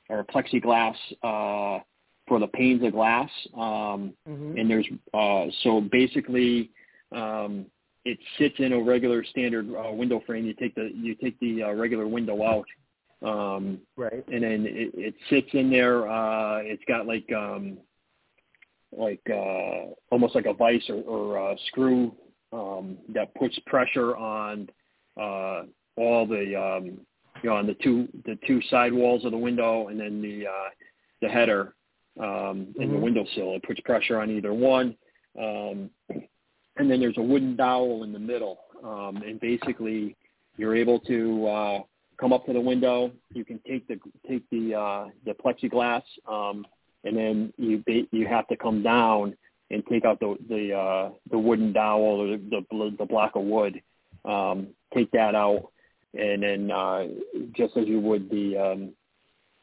[0.09, 1.81] or plexiglass uh,
[2.27, 3.29] for the panes of glass.
[3.55, 4.57] Um, Mm-hmm.
[4.57, 6.71] and there's uh, so basically
[7.11, 7.65] um,
[8.05, 10.45] it sits in a regular standard uh, window frame.
[10.45, 12.65] You take the you take the uh, regular window out,
[13.21, 14.23] um, Right.
[14.27, 16.07] and then it, it sits in there.
[16.09, 17.77] Uh, it's got like um,
[18.97, 22.13] like uh, almost like a vise or, or a screw
[22.51, 24.69] um, that puts pressure on
[25.19, 25.63] uh,
[25.97, 26.85] all the um,
[27.41, 30.47] you know on the two the two side walls of the window and then the
[30.47, 30.69] uh,
[31.21, 31.73] the header
[32.19, 33.55] um, and the windowsill.
[33.55, 34.95] It puts pressure on either one.
[35.39, 35.89] Um,
[36.77, 38.59] and then there's a wooden dowel in the middle.
[38.83, 40.15] Um, and basically,
[40.57, 41.79] you're able to uh,
[42.19, 43.11] come up to the window.
[43.33, 46.65] You can take the take the uh, the plexiglass, um,
[47.03, 49.35] and then you you have to come down
[49.71, 53.43] and take out the the uh, the wooden dowel or the the, the block of
[53.43, 53.81] wood.
[54.25, 55.71] Um, take that out,
[56.13, 57.07] and then uh,
[57.55, 58.93] just as you would the um,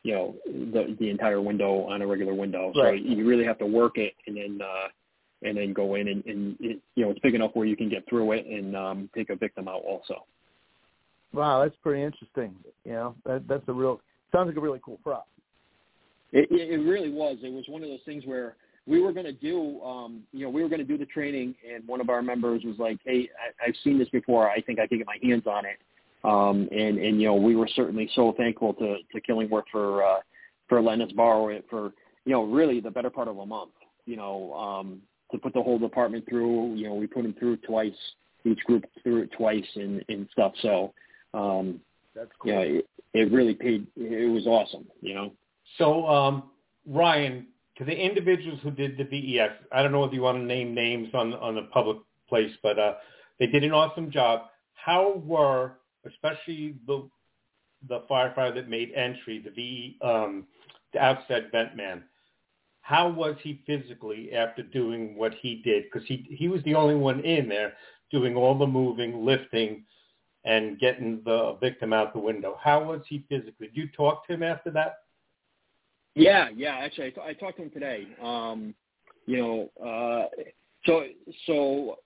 [0.03, 2.73] you know the the entire window on a regular window.
[2.77, 3.01] Right.
[3.01, 4.89] So you really have to work it, and then uh,
[5.43, 7.89] and then go in and, and it, you know it's big enough where you can
[7.89, 10.27] get through it and um, take a victim out also.
[11.33, 12.55] Wow, that's pretty interesting.
[12.85, 14.01] You know, that that's a real
[14.33, 15.27] sounds like a really cool prop.
[16.33, 17.39] It, it, really was.
[17.43, 18.55] It was one of those things where
[18.87, 21.55] we were going to do, um, you know, we were going to do the training,
[21.69, 24.49] and one of our members was like, "Hey, I, I've seen this before.
[24.49, 25.79] I think I can get my hands on it."
[26.23, 30.21] Um, and and you know, we were certainly so thankful to to Killingworth for uh,
[30.69, 31.93] for letting us borrow it for
[32.25, 33.73] you know really the better part of a month.
[34.07, 35.03] You know, um,
[35.33, 36.75] to put the whole department through.
[36.75, 37.93] You know, we put them through twice.
[38.45, 40.53] Each group through it twice and and stuff.
[40.63, 40.95] So,
[41.35, 41.81] um,
[42.15, 42.53] That's cool.
[42.53, 43.87] yeah, it, it really paid.
[43.97, 44.87] It was awesome.
[45.01, 45.33] You know.
[45.79, 46.51] So, um,
[46.87, 47.47] Ryan,
[47.77, 50.75] to the individuals who did the VES, I don't know if you want to name
[50.75, 51.99] names on on the public
[52.29, 52.95] place, but uh,
[53.39, 54.49] they did an awesome job.
[54.75, 55.73] How were,
[56.07, 57.09] especially the
[57.89, 60.47] the firefighter that made entry, the V, um,
[60.93, 62.05] the outside vent man,
[62.83, 65.85] how was he physically after doing what he did?
[65.85, 67.75] Because he he was the only one in there
[68.11, 69.85] doing all the moving, lifting,
[70.45, 72.59] and getting the victim out the window.
[72.61, 73.69] How was he physically?
[73.69, 75.00] Did you talk to him after that?
[76.15, 76.77] Yeah, yeah.
[76.77, 78.07] Actually, I, t- I talked to him today.
[78.23, 78.75] Um,
[79.27, 80.27] you know, uh,
[80.87, 81.05] so
[81.47, 81.97] so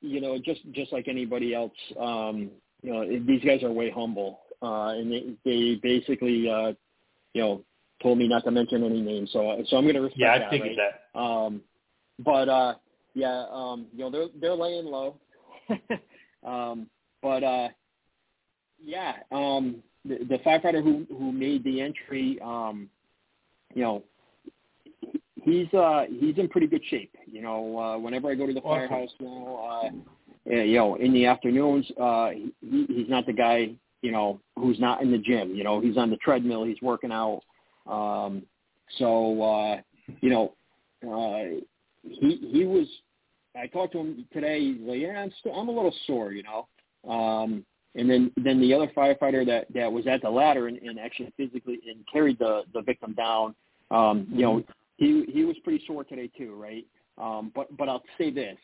[0.00, 2.50] you know, just just like anybody else, um,
[2.82, 6.72] you know, these guys are way humble, uh, and they they basically, uh,
[7.32, 7.64] you know,
[8.02, 9.30] told me not to mention any names.
[9.32, 10.50] So so I'm going to respect Yeah, I that.
[10.50, 10.94] figured right?
[11.14, 11.18] that.
[11.18, 11.62] Um,
[12.18, 12.74] but uh,
[13.14, 15.16] yeah, um, you know, they're they're laying low.
[16.46, 16.88] um,
[17.22, 17.68] but uh,
[18.82, 22.90] yeah, um, the, the firefighter who who made the entry, um,
[23.74, 24.04] you know,
[25.42, 27.14] he's uh he's in pretty good shape.
[27.30, 28.88] You know, uh, whenever I go to the Awesome.
[28.88, 33.70] firehouse now, uh, uh, you know, in the afternoons, uh, he, he's not the guy,
[34.02, 35.54] you know, who's not in the gym.
[35.54, 37.42] You know, he's on the treadmill, he's working out.
[37.86, 38.42] Um,
[38.98, 39.76] so uh,
[40.20, 40.54] you know,
[41.06, 41.60] uh,
[42.02, 42.86] he he was.
[43.56, 44.58] I talked to him today.
[44.60, 46.66] He's like, yeah, I'm still, I'm a little sore, you know.
[47.08, 47.64] Um,
[47.94, 51.32] and then then the other firefighter that that was at the ladder and, and actually
[51.36, 53.54] physically and carried the the victim down.
[53.94, 54.64] Um, you know,
[54.96, 56.84] he he was pretty sore today too, right?
[57.18, 58.58] Um, but but I'll say this: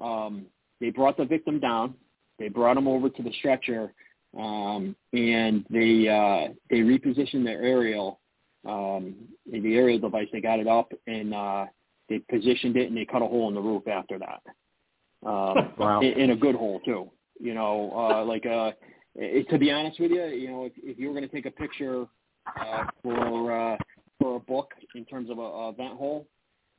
[0.00, 0.46] um,
[0.80, 1.94] they brought the victim down,
[2.38, 3.92] they brought him over to the stretcher,
[4.38, 8.20] um, and they uh, they repositioned their aerial,
[8.66, 9.14] um,
[9.50, 10.28] the aerial device.
[10.32, 11.66] They got it up and uh,
[12.08, 14.42] they positioned it, and they cut a hole in the roof after that.
[15.26, 16.00] Um, Wow.
[16.00, 17.10] in, in a good hole too.
[17.40, 18.72] You know, uh, like uh,
[19.14, 21.46] it, to be honest with you, you know, if, if you were going to take
[21.46, 22.06] a picture
[22.60, 23.76] uh, for uh,
[24.20, 26.26] for a book in terms of a, a vent hole,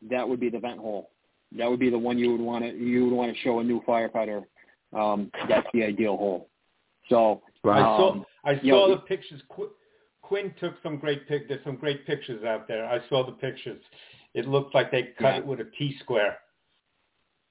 [0.10, 1.10] that would be the vent hole.
[1.58, 3.64] That would be the one you would want to you would want to show a
[3.64, 4.44] new firefighter.
[4.94, 6.50] Um, that's the ideal hole.
[7.10, 9.42] So I saw um, I you saw know, the pictures.
[9.50, 9.72] Qu-
[10.22, 11.48] Quinn took some great pic.
[11.48, 12.86] There's some great pictures out there.
[12.86, 13.82] I saw the pictures.
[14.34, 15.38] It looked like they cut Yeah.
[15.38, 16.40] it with a T square.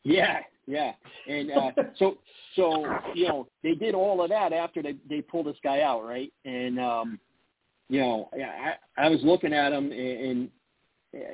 [0.02, 0.92] Yeah, yeah,
[1.28, 2.18] and uh, so
[2.56, 6.04] so you know they did all of that after they they pulled this guy out,
[6.04, 6.32] right?
[6.44, 7.18] And um,
[7.88, 10.50] you know, I I was looking at him and, and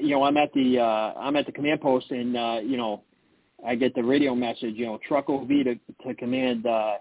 [0.00, 3.02] you know, I'm at the uh, I'm at the command post, and uh, you know,
[3.66, 5.74] I get the radio message, you know, truck OV to
[6.06, 6.94] to command, uh,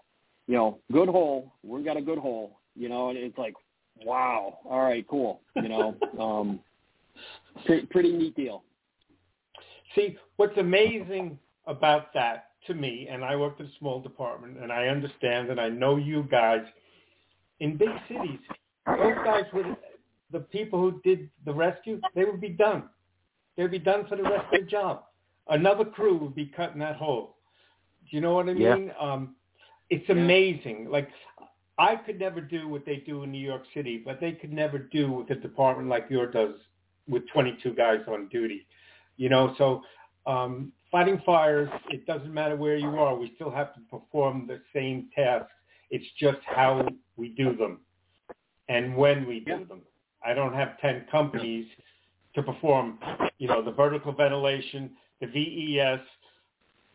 [0.47, 1.53] you know, good hole.
[1.63, 2.59] We got a good hole.
[2.75, 3.55] You know, and it's like,
[4.05, 5.41] wow, all right, cool.
[5.55, 6.59] You know, um,
[7.65, 8.63] pretty, pretty neat deal.
[9.95, 11.37] See, what's amazing
[11.67, 15.59] about that to me, and I worked in a small department, and I understand, and
[15.59, 16.61] I know you guys
[17.59, 18.39] in big cities.
[18.85, 19.77] Those guys would,
[20.31, 22.83] the people who did the rescue, they would be done.
[23.55, 25.03] They'd be done for the rest of their job.
[25.49, 27.35] Another crew would be cutting that hole.
[28.09, 28.87] Do you know what I mean?
[28.87, 28.93] Yeah.
[28.99, 29.35] Um,
[29.89, 30.87] it's amazing.
[30.89, 31.09] Like
[31.77, 34.77] I could never do what they do in New York City, but they could never
[34.77, 36.55] do what a department like yours does
[37.07, 38.65] with 22 guys on duty.
[39.17, 39.81] You know, so
[40.25, 43.15] um, fighting fires, it doesn't matter where you are.
[43.15, 45.51] We still have to perform the same tasks.
[45.89, 47.79] It's just how we do them
[48.69, 49.81] and when we do them.
[50.25, 51.65] I don't have 10 companies
[52.35, 52.99] to perform,
[53.39, 54.91] you know, the vertical ventilation,
[55.21, 56.01] the VES,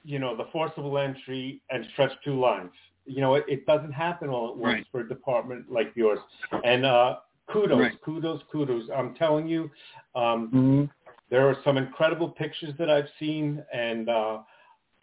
[0.05, 2.70] you know, the forcible entry and stretch two lines.
[3.07, 4.87] You know, it, it doesn't happen all at once Right.
[4.93, 6.20] for a department like yours.
[6.64, 7.16] And uh,
[7.51, 8.01] kudos, Right.
[8.03, 8.89] kudos, kudos.
[8.97, 9.70] I'm telling you,
[10.14, 10.85] um, Mm-hmm.
[11.31, 14.39] there are some incredible pictures that I've seen, and uh,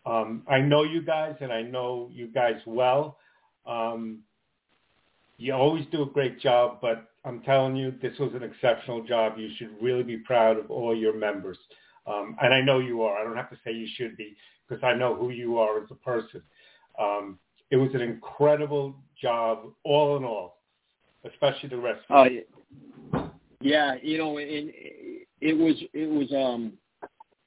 [0.06, 3.18] um, I know you guys, and I know you guys well.
[3.66, 4.20] Um,
[5.42, 9.34] you always do a great job, but I'm telling you, this was an exceptional job.
[9.38, 11.58] You should really be proud of all your members,
[12.06, 13.20] um, and I know you are.
[13.20, 14.36] I don't have to say you should be
[14.68, 16.44] because I know who you are as a person.
[17.00, 17.40] Um,
[17.72, 20.60] it was an incredible job, all in all,
[21.26, 22.02] especially the rest.
[22.12, 23.22] Oh, yeah.
[23.62, 26.74] yeah, you know, it was it was um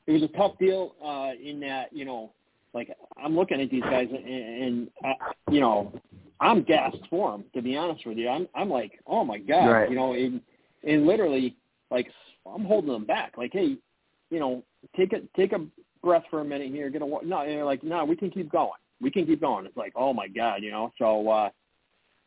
[0.08, 2.32] it was a tough deal uh in that you know
[2.74, 2.90] like
[3.22, 5.12] I'm looking at these guys and, and uh,
[5.48, 5.92] you know
[6.44, 8.28] I'm gassed for them to be honest with you.
[8.28, 9.90] I'm I'm like oh my god, Right.
[9.90, 10.40] you know, and
[10.86, 11.56] and literally
[11.90, 12.06] like
[12.46, 13.32] I'm holding them back.
[13.38, 13.76] Like hey,
[14.30, 14.62] you know,
[14.96, 15.64] take a take a
[16.02, 16.90] breath for a minute here.
[16.90, 18.78] Get a no, and they're like no, we can keep going.
[19.00, 19.64] We can keep going.
[19.64, 20.92] It's like oh my god, you know.
[20.98, 21.48] So uh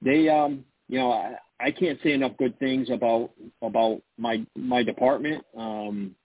[0.04, 4.84] they um you know I, I can't say enough good things about about my my
[4.84, 6.16] department um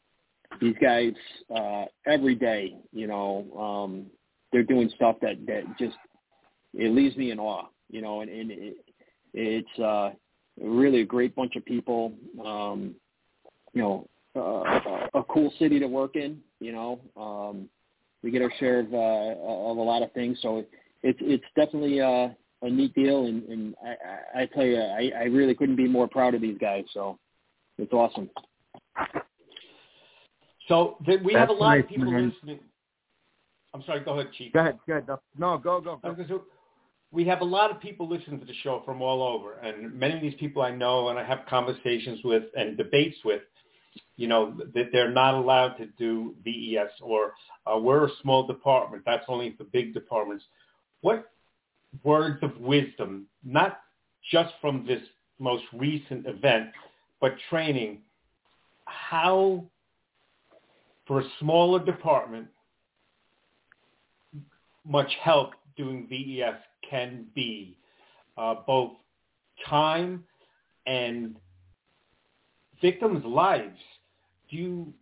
[0.61, 1.13] these guys
[1.55, 4.07] uh every day you know um
[4.53, 5.97] they're doing stuff that that just
[6.75, 8.77] it leaves me in awe you know and, and it,
[9.35, 10.11] it's uh
[10.61, 12.13] really a great bunch of people
[12.45, 12.95] um
[13.73, 17.69] you know uh, a, a cool city to work in you know um
[18.25, 20.65] we get our share of uh of a lot of things so
[21.03, 22.29] it's it's definitely uh
[22.63, 25.89] a neat deal, and, and I, I, I tell you, I, I really couldn't be
[25.89, 26.85] more proud of these guys.
[26.95, 27.19] So
[27.77, 28.31] it's awesome.
[30.69, 32.33] So th- we have a lot nice, of people man.
[32.33, 32.61] listening.
[33.75, 34.01] I'm sorry.
[34.01, 34.53] Go ahead, Chief.
[34.53, 34.79] Go ahead.
[34.87, 35.09] Go ahead.
[35.37, 36.43] No, go, go, go.
[37.13, 40.15] We have a lot of people listening to the show from all over, and many
[40.15, 43.43] of these people I know and I have conversations with and debates with.
[44.17, 47.33] You know that they're not allowed to do VES, or
[47.67, 49.03] uh, we're a small department.
[49.05, 50.45] That's only for big departments.
[51.03, 51.31] What
[52.03, 53.81] words of wisdom, not
[54.31, 55.03] just from this
[55.39, 56.71] most recent event,
[57.21, 57.99] but training,
[58.87, 59.65] how
[61.07, 62.47] for a smaller department
[64.87, 66.57] much help doing VES
[66.89, 67.77] can be,
[68.37, 68.93] uh, both
[69.69, 70.25] time
[70.87, 71.37] and
[72.81, 73.79] victims' lives.
[74.51, 74.93] Do you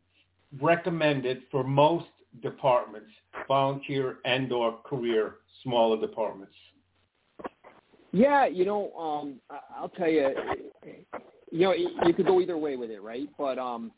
[0.60, 2.06] recommend it for most
[2.42, 3.10] departments,
[3.48, 6.54] volunteer and or career smaller departments?
[8.12, 9.40] Yeah, you know, um,
[9.76, 10.30] I'll tell you,
[11.50, 13.28] you know, you could go either way with it, right?
[13.38, 13.92] But um,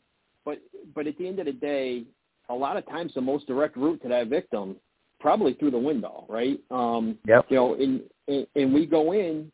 [0.45, 0.59] but
[0.93, 2.03] but at the end of the day,
[2.49, 4.75] a lot of times the most direct route to that victim,
[5.23, 6.59] probably through the window, right?
[6.69, 7.45] Um, Yep.
[7.49, 9.51] you know, and, and and we go in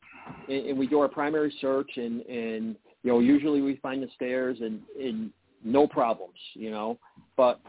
[0.50, 4.10] and, and we do our primary search, and and you know, usually we find the
[4.16, 5.32] stairs and and
[5.64, 6.98] no problems, you know,
[7.38, 7.62] but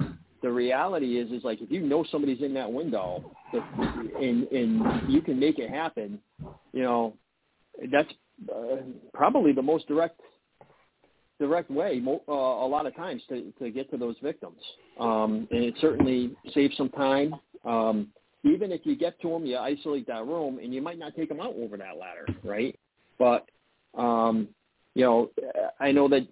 [0.43, 3.23] the reality is is like if you know somebody's in that window
[3.53, 3.59] the,
[4.19, 6.19] and and you can make it happen
[6.73, 7.15] you know
[7.93, 8.09] that's
[8.55, 8.77] uh,
[9.13, 10.21] probably the most direct
[11.39, 14.61] direct way uh, a lot of times to to get to those victims
[14.99, 17.35] um and it certainly saves some time
[17.65, 18.09] um
[18.43, 21.29] even if you get to them you isolate that room and you might not take
[21.29, 22.79] them out over that ladder right
[23.19, 23.47] but
[23.97, 24.49] um
[24.95, 25.31] you know
[25.79, 26.27] i know that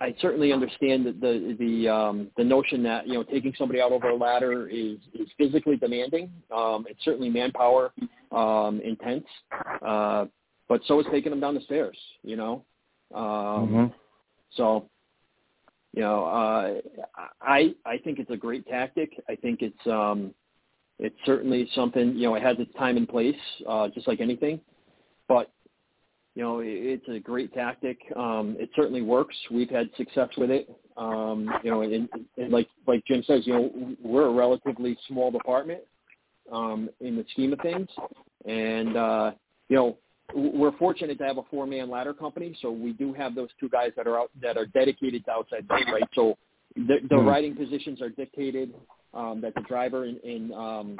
[0.00, 3.92] I certainly understand the the the, um, the notion that you know taking somebody out
[3.92, 6.30] over a ladder is is physically demanding.
[6.54, 7.92] Um, it's certainly manpower
[8.30, 9.24] um, intense,
[9.84, 10.26] uh,
[10.68, 11.98] but so is taking them down the stairs.
[12.22, 12.64] You know,
[13.14, 13.86] um, Mm-hmm.
[14.52, 14.88] so
[15.98, 16.74] you know uh,
[17.42, 19.20] I I think it's a great tactic.
[19.28, 20.32] I think it's um,
[21.00, 23.34] it's certainly something you know it has its time and place,
[23.68, 24.60] uh, just like anything.
[25.26, 25.50] But
[26.36, 27.98] you know, it's a great tactic.
[28.14, 29.34] Um, it certainly works.
[29.50, 30.70] We've had success with it.
[30.96, 35.32] Um, you know, and, and like like Jim says, you know, we're a relatively small
[35.32, 35.80] department
[36.52, 37.88] um, in the scheme of things,
[38.46, 39.32] and uh,
[39.68, 39.98] you know,
[40.34, 42.56] we're fortunate to have a four-man ladder company.
[42.60, 45.66] So we do have those two guys that are out that are dedicated to outside
[45.68, 46.08] vent, right?
[46.14, 46.36] So
[46.76, 47.26] the, the mm-hmm.
[47.26, 48.74] riding positions are dictated
[49.14, 50.98] um, that the driver and, and um,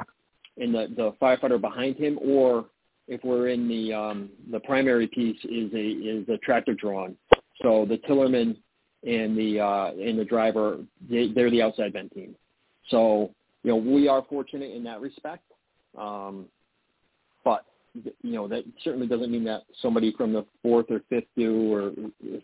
[0.57, 2.65] and the, the firefighter behind him, or
[3.07, 7.15] if we're in the um, the primary piece is a is a tractor drawn.
[7.61, 8.57] So the tillerman
[9.05, 12.35] and the uh, and the driver they, they're the outside vent team.
[12.89, 13.31] So
[13.63, 15.43] you know we are fortunate in that respect,
[15.97, 16.45] um,
[17.43, 17.65] but
[18.21, 21.91] you know that certainly doesn't mean that somebody from the fourth or fifth do or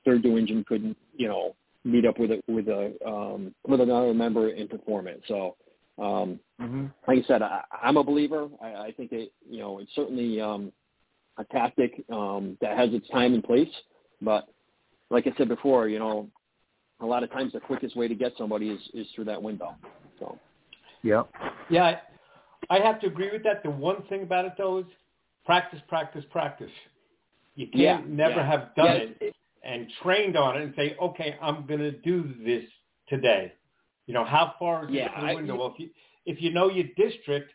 [0.03, 4.14] third do engine couldn't you know meet up with a with a um, with another
[4.14, 5.22] member and perform it.
[5.28, 5.56] So
[5.97, 6.86] um, mm-hmm.
[7.08, 8.49] Like I said, I, I'm a believer.
[8.62, 10.72] I, I think it, you know, it's certainly um,
[11.38, 13.70] a tactic um, that has its time and place.
[14.22, 14.47] But
[15.10, 16.28] like I said before, you know,
[16.99, 19.76] a lot of times the quickest way to get somebody is, is through that window.
[20.20, 20.38] So,
[21.03, 21.24] yeah,
[21.70, 21.97] yeah,
[22.70, 23.64] I, I have to agree with that.
[23.64, 24.86] The one thing about it though is
[25.46, 26.72] practice, practice, practice.
[27.56, 28.48] You can't yeah, never yeah.
[28.48, 32.64] have done it and trained on it and say, okay, I'm going to do this
[33.08, 33.54] today.
[34.08, 35.56] You know, how far is yeah, it to the window?
[35.56, 35.89] I, well, if you,
[36.26, 37.52] if you know your district,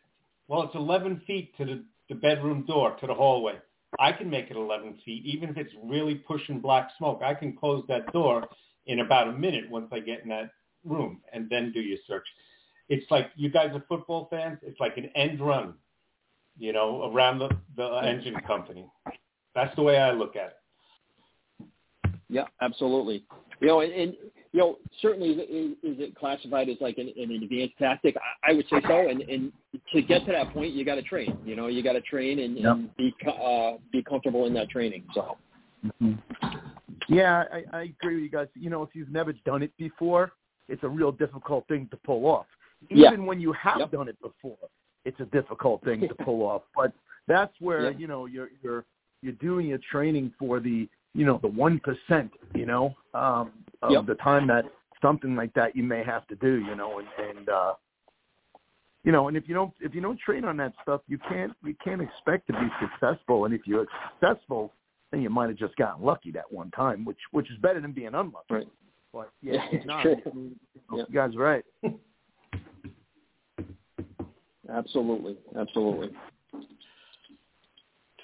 [0.48, 3.54] well, it's 11 feet to the, the bedroom door, to the hallway.
[3.98, 7.22] I can make it 11 feet, even if it's really pushing black smoke.
[7.24, 8.48] I can close that door
[8.86, 10.50] in about a minute once I get in that
[10.84, 12.26] room and then do your search.
[12.88, 14.58] It's like you guys are football fans.
[14.62, 15.74] It's like an end run,
[16.58, 18.86] you know, around the, the engine company.
[19.54, 20.56] That's the way I look at
[21.60, 21.68] it.
[22.28, 23.24] Yeah, absolutely.
[23.60, 24.14] You know, and
[24.52, 28.16] you know, certainly is, is it classified as like an, an advanced tactic?
[28.16, 29.08] I, I would say so.
[29.08, 29.52] And, and
[29.92, 31.36] to get to that point, you got to train.
[31.44, 32.72] You know, you got to train and, yep.
[32.72, 35.04] and be uh, be comfortable in that training.
[35.14, 35.36] So.
[35.84, 36.12] Mm-hmm.
[37.08, 38.48] Yeah, I, I agree with you guys.
[38.54, 40.32] You know, if you've never done it before,
[40.68, 42.46] it's a real difficult thing to pull off.
[42.90, 43.16] Even yeah.
[43.16, 43.90] when you have yep.
[43.90, 44.56] done it before,
[45.04, 46.62] it's a difficult thing to pull off.
[46.76, 46.92] But
[47.28, 47.98] that's where yeah.
[47.98, 48.84] you know you're you're
[49.22, 52.30] you're doing your training for the you know the one percent.
[52.54, 54.06] You know, um, of yep.
[54.06, 54.64] the time that
[55.02, 57.74] something like that you may have to do, you know, and, and uh
[59.02, 61.52] you know, and if you don't if you don't train on that stuff, you can't
[61.64, 63.46] you can't expect to be successful.
[63.46, 64.72] And if you're successful,
[65.10, 67.92] then you might have just gotten lucky that one time, which which is better than
[67.92, 68.44] being unlucky.
[68.50, 68.68] Right.
[69.12, 70.56] But yeah, yeah not, you,
[70.90, 71.64] know, you guys are right.
[74.72, 76.10] absolutely, absolutely.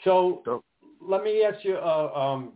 [0.05, 0.62] So, so,
[1.01, 2.53] let me ask you uh, um,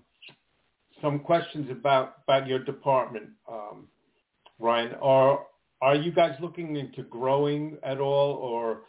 [1.03, 3.89] some questions about about your department, um,
[4.59, 4.95] Ryan.
[5.03, 5.47] Are
[5.81, 8.83] are you guys looking into growing at all, or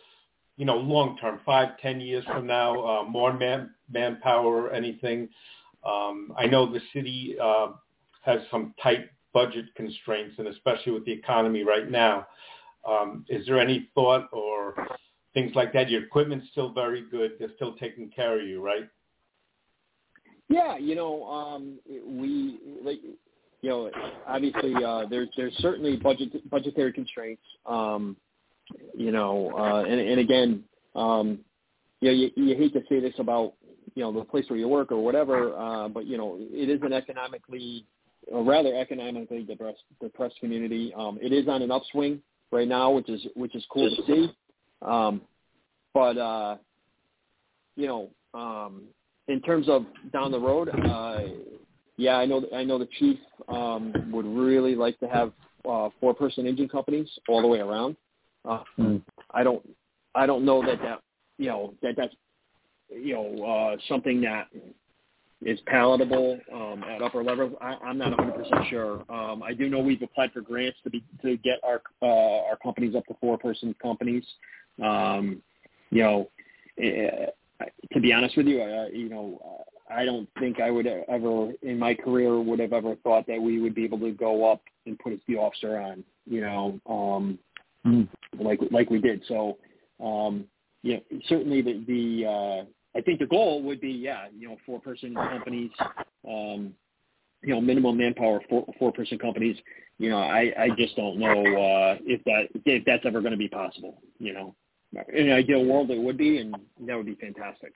[0.57, 5.29] you know, long term, five, ten years from now, uh, more man manpower, or anything?
[5.83, 7.69] Um, I know the city uh,
[8.23, 12.27] has some tight budget constraints, and especially with the economy right now.
[12.87, 14.87] Um, is there any thought or
[15.33, 15.89] things like that?
[15.89, 17.33] Your equipment's still very good.
[17.39, 18.89] They're still taking care of you, right?
[20.49, 22.99] Yeah, you know, um, we like,
[23.61, 23.89] you know,
[24.27, 27.43] obviously uh, there's there's certainly budget budgetary constraints.
[27.65, 28.17] Um,
[28.97, 30.63] you know, uh, and and again,
[30.95, 31.39] um,
[32.01, 33.53] you know, you, you hate to say this about
[33.95, 36.81] you know the place where you work or whatever, uh, but you know, it is
[36.81, 37.85] an economically,
[38.33, 40.93] a rather economically depressed depressed community.
[40.97, 42.19] Um, it is on an upswing
[42.51, 44.33] right now, which is which is cool to see.
[44.81, 45.21] Um,
[45.93, 46.57] but uh,
[47.75, 48.83] you know, um,
[49.27, 51.21] in terms of down the road, uh,
[51.97, 55.31] yeah, I know I know the chief um, would really like to have
[55.67, 57.95] uh, four-person engine companies all the way around.
[58.45, 59.01] Uh, mm.
[59.31, 59.67] I don't
[60.15, 61.01] I don't know that that
[61.37, 62.13] you know that that's
[62.89, 64.47] you know uh, something that
[65.43, 67.53] is palatable um, at upper levels.
[67.61, 69.03] I, I'm not 100% sure.
[69.09, 72.57] Um, I do know we've applied for grants to be to get our uh, our
[72.57, 74.23] companies up to four-person companies.
[74.83, 75.41] Um,
[75.89, 76.29] you know,
[76.81, 77.27] eh,
[77.91, 81.77] to be honest with you, uh, you know, I don't think I would ever in
[81.77, 84.97] my career would have ever thought that we would be able to go up and
[84.99, 87.39] put a officer on, you know, um,
[87.85, 88.07] mm.
[88.39, 89.23] like like we did.
[89.27, 89.57] So,
[90.03, 90.45] um,
[90.83, 92.65] yeah, certainly the the uh,
[92.95, 95.71] I think the goal would be yeah, you know, four person companies,
[96.27, 96.73] um,
[97.41, 99.57] you know, minimum manpower four four person companies.
[99.97, 103.37] You know, I I just don't know uh, if that if that's ever going to
[103.37, 104.01] be possible.
[104.19, 104.55] You know
[105.13, 107.73] in an ideal world, it would be, and that would be fantastic.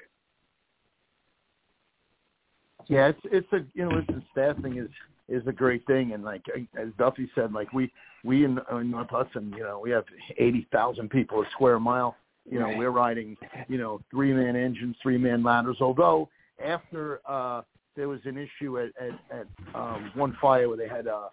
[2.87, 4.89] Yeah, it's it's a you know listen, staffing is
[5.27, 6.43] is a great thing, and like
[6.79, 7.91] as Duffy said, like we
[8.23, 10.03] we in, in North Hudson, you know, we have
[10.37, 12.15] eighty thousand people a square mile.
[12.49, 13.35] You know, we're riding
[13.67, 15.77] you know three man engines, three man ladders.
[15.81, 16.29] Although
[16.63, 17.61] after uh
[17.95, 21.29] there was an issue at at, at um, one fire where they had uh,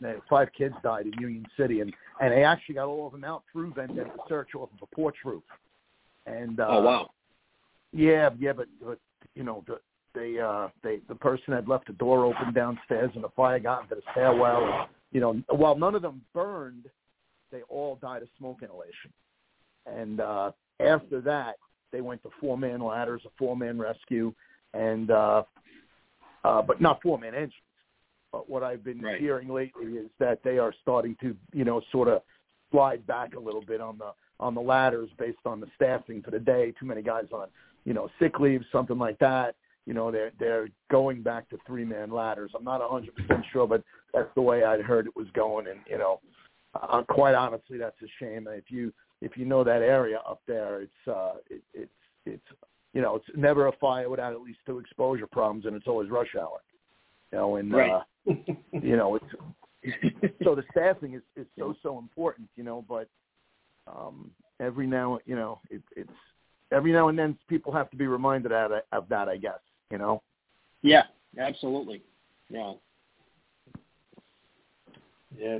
[0.00, 3.24] they five kids died in Union City, and and they actually got all of them
[3.24, 5.42] out through Vendetta Search off of a porch roof.
[6.26, 7.10] And uh, oh wow.
[7.92, 8.98] Yeah, yeah, but but
[9.34, 9.78] you know the
[10.14, 13.82] they uh they the person had left the door open downstairs and the fire got
[13.82, 16.86] into the stairwell and you know while none of them burned
[17.50, 19.12] they all died of smoke inhalation
[19.86, 21.56] and uh after that
[21.92, 24.32] they went to four man ladders a four man rescue
[24.72, 25.42] and uh
[26.44, 27.52] uh but not four man engines
[28.32, 29.20] but what i've been right.
[29.20, 32.22] hearing lately is that they are starting to you know sort of
[32.70, 36.30] slide back a little bit on the on the ladders based on the staffing for
[36.30, 37.48] the day too many guys on
[37.84, 39.54] you know sick leave something like that
[39.86, 42.50] you know they're they're going back to three man ladders.
[42.56, 43.82] I'm not hundred percent sure, but
[44.12, 45.66] that's the way I'd heard it was going.
[45.66, 46.20] And you know,
[46.74, 48.48] uh, quite honestly, that's a shame.
[48.50, 51.90] If you if you know that area up there, it's uh, it, it's
[52.26, 52.46] it's
[52.92, 56.10] you know it's never a fire without at least two exposure problems, and it's always
[56.10, 56.60] rush hour.
[57.32, 57.90] You know, and right.
[57.90, 58.32] uh,
[58.72, 59.24] you know it's
[60.44, 62.48] so the staffing is is so so important.
[62.56, 63.08] You know, but
[63.86, 66.10] um, every now you know it, it's
[66.72, 69.60] every now and then people have to be reminded of that, of that I guess
[69.90, 70.22] you know?
[70.82, 71.04] Yeah,
[71.38, 72.02] absolutely.
[72.48, 72.72] Yeah.
[75.38, 75.58] Yeah.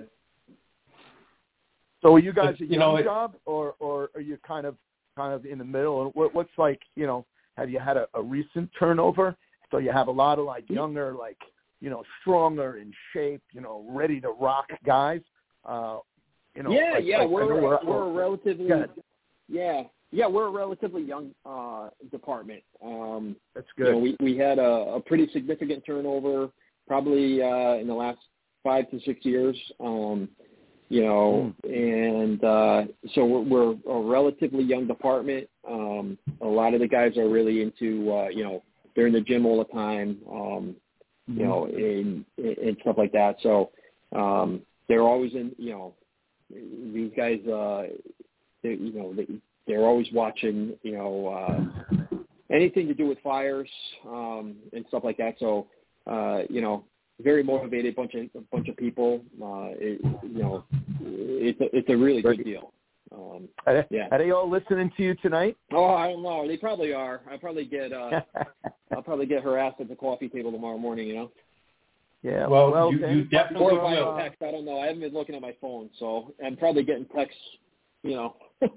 [2.05, 4.77] So are you guys a you young know, job or or are you kind of
[5.17, 6.03] kind of in the middle?
[6.03, 7.25] And what, what's like, you know,
[7.57, 9.35] have you had a, a recent turnover?
[9.71, 11.39] So you have a lot of like younger, like,
[11.81, 15.23] you know, stronger in shape, you know, ready to rock guys.
[15.65, 15.99] Uh
[16.55, 18.69] you know, yeah, like- yeah, like, we're know we're, a relatively
[19.49, 19.83] yeah
[20.13, 22.63] yeah we're a relatively young uh, department.
[22.85, 23.93] Um, That's you good.
[23.93, 26.51] know, we we had a, a pretty significant turnover
[26.87, 28.19] probably uh, in the last
[28.63, 29.57] five to six years.
[29.81, 30.29] Um,
[30.95, 32.85] you know, and uh,
[33.15, 35.49] so we're, we're a relatively young department.
[35.69, 38.63] Um, a lot of the guys are really into uh, you know
[38.95, 40.19] they're in the gym all the time.
[40.31, 40.77] Um,
[41.27, 43.37] you know, and, and stuff like that.
[43.43, 43.71] So
[44.15, 45.95] um, they're always in, you know,
[46.51, 47.85] these guys, uh,
[48.63, 49.27] they, you know, they,
[49.67, 52.07] they're always watching, you know, uh,
[52.51, 53.71] anything to do with fires
[54.07, 55.37] um, and stuff like that.
[55.41, 55.67] So,
[56.07, 56.85] uh, you know,
[57.21, 59.23] very motivated bunch of a bunch of people.
[59.41, 60.65] Uh, it, you know,
[61.01, 62.73] it's a, it's a really good deal.
[63.13, 64.09] Um, Are they, yeah.
[64.11, 65.57] are they all listening to you tonight?
[65.73, 66.49] oh, I don't know.
[66.49, 67.21] They probably are.
[67.31, 68.23] I probably get uh,
[68.95, 71.07] I'll probably get harassed at the coffee table tomorrow morning.
[71.09, 71.31] You know.
[72.23, 72.47] yeah.
[72.49, 74.13] Well, you- you definitely Or will.
[74.13, 74.17] will.
[74.19, 74.81] text, I don't know.
[74.81, 77.41] I haven't been looking at my phone, so I'm probably getting texts.
[78.03, 78.37] You know.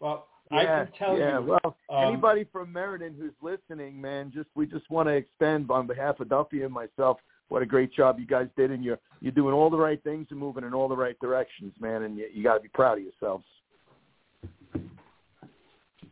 [0.00, 1.38] Well, yeah, I can tell yeah.
[1.38, 1.44] you.
[1.46, 5.86] Well, um, anybody from Meriden who's listening, man, just we just want to extend on
[5.86, 7.18] behalf of Duffy and myself
[7.48, 10.26] what a great job you guys did, and you're you're doing all the right things
[10.30, 12.98] and moving in all the right directions, man, and you, you got to be proud
[12.98, 13.44] of yourselves.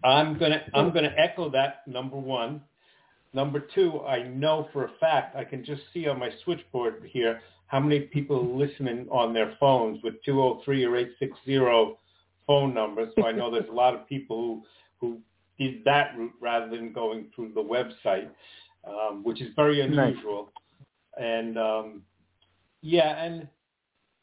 [0.04, 1.86] I'm gonna I'm gonna echo that.
[1.86, 2.62] Number one.
[3.34, 7.40] Number two, I know for a fact I can just see on my switchboard here
[7.66, 11.56] how many people listening on their phones with 203 or 860
[12.46, 13.06] phone number.
[13.16, 14.62] So I know there's a lot of people who
[15.00, 15.18] who
[15.58, 18.28] did that route rather than going through the website,
[18.86, 20.10] um, which is very Nice.
[20.10, 20.52] unusual.
[21.18, 22.02] And um,
[22.80, 23.48] yeah, and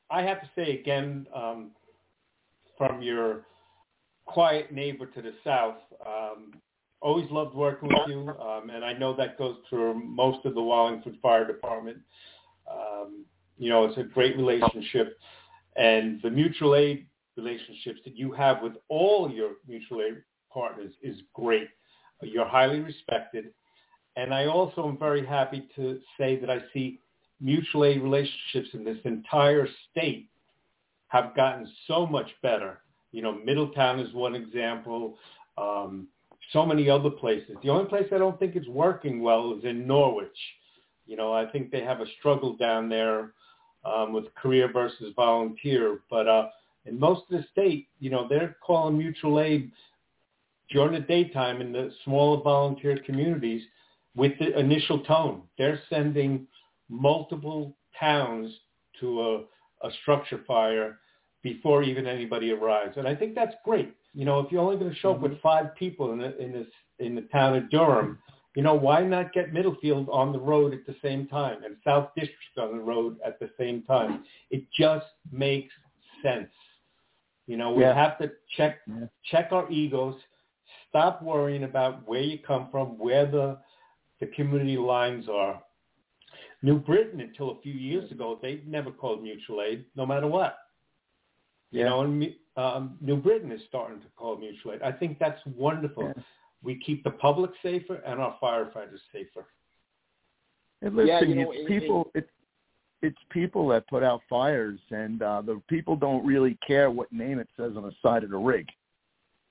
[0.10, 1.72] I have to say again, um,
[2.78, 3.46] from your
[4.26, 5.78] quiet neighbor to the south.
[6.06, 6.54] Um,
[7.02, 10.62] always loved working with you, um, and I know that goes through most of the
[10.62, 11.98] Wallingford Fire Department.
[12.70, 13.26] Um,
[13.58, 15.18] you know, it's a great relationship,
[15.76, 17.08] and the mutual aid
[17.42, 20.22] relationships that you have with all your mutual aid
[20.54, 21.70] partners is great.
[22.22, 23.46] You're highly respected,
[24.16, 27.00] and I also am very happy to say that I see
[27.40, 30.30] mutual aid relationships in this entire state
[31.08, 32.80] have gotten so much better.
[33.12, 35.18] You know, Middletown is one example.
[35.58, 36.08] Um,
[36.52, 37.56] so many other places.
[37.64, 40.28] The only place I don't think it's working well is in Norwich.
[41.06, 43.34] You know, I think they have a struggle down there
[43.86, 46.00] um, with career versus volunteer.
[46.10, 46.48] But uh,
[46.90, 49.72] in most of the state, you know, they're calling mutual aid
[50.72, 53.64] during the daytime in the smaller volunteer communities
[54.16, 55.44] with the initial tone.
[55.58, 56.48] They're sending
[56.90, 58.52] multiple towns
[59.00, 61.00] to a, a structure fire
[61.42, 62.98] before even anybody arrives.
[62.98, 63.94] And I think that's great.
[64.14, 65.42] You know, if you're only going to show up with mm-hmm.
[65.42, 66.68] five people in the, in this
[67.00, 68.20] in the town of Durham,
[68.56, 72.10] you know, why not get Middlefield on the road at the same time and South
[72.16, 74.26] District on the road at the same time?
[74.50, 75.74] It just makes
[76.24, 76.50] sense.
[77.50, 77.96] You know, we Yeah.
[77.96, 79.08] have to check Yeah.
[79.24, 80.16] check our egos,
[80.88, 83.58] stop worrying about where you come from, where the
[84.20, 85.64] the community lines are.
[86.62, 90.60] New Britain, until a few years ago, they never called mutual aid, no matter what.
[91.72, 94.82] You know, and um, New Britain is starting to call mutual aid.
[94.84, 96.04] I think that's wonderful.
[96.16, 96.24] Yeah.
[96.62, 99.48] We keep the public safer and our firefighters safer.
[100.82, 102.12] And listen, Yeah, you know, it's and- people.
[102.14, 102.30] It's
[103.02, 107.40] it's people that put out fires, and uh, the people don't really care what name
[107.40, 108.68] it says on the side of the rig.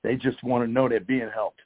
[0.03, 1.61] They just want to know they're being helped.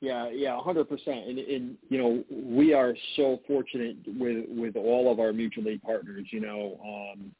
[0.00, 1.26] Yeah, yeah, hundred percent.
[1.26, 5.82] And and you know, we are so fortunate with with all of our mutual aid
[5.82, 6.26] partners.
[6.30, 7.32] You know, um,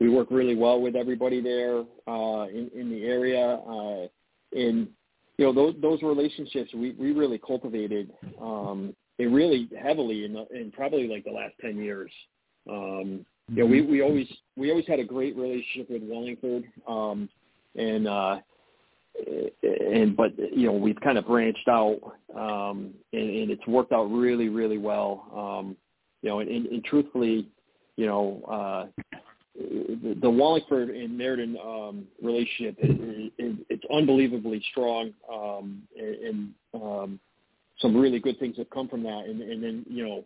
[0.00, 4.06] we work really well with everybody there uh, in in the area, uh,
[4.52, 4.88] and
[5.38, 10.46] you know those those relationships we we really cultivated um, it really heavily in the,
[10.54, 12.10] in probably like the last ten years.
[12.70, 17.28] Um, you know, we we always we always had a great relationship with Wallingford, um,
[17.76, 18.38] and uh,
[19.62, 21.98] and but you know we've kind of branched out
[22.36, 25.76] um and, and it's worked out really really well um
[26.22, 27.48] you know and, and, and truthfully
[27.96, 29.02] you know uh
[29.56, 36.54] the, the Wallingford and Meriden um relationship is, is it's unbelievably strong um and, and
[36.74, 37.20] um
[37.80, 40.24] some really good things have come from that and and then you know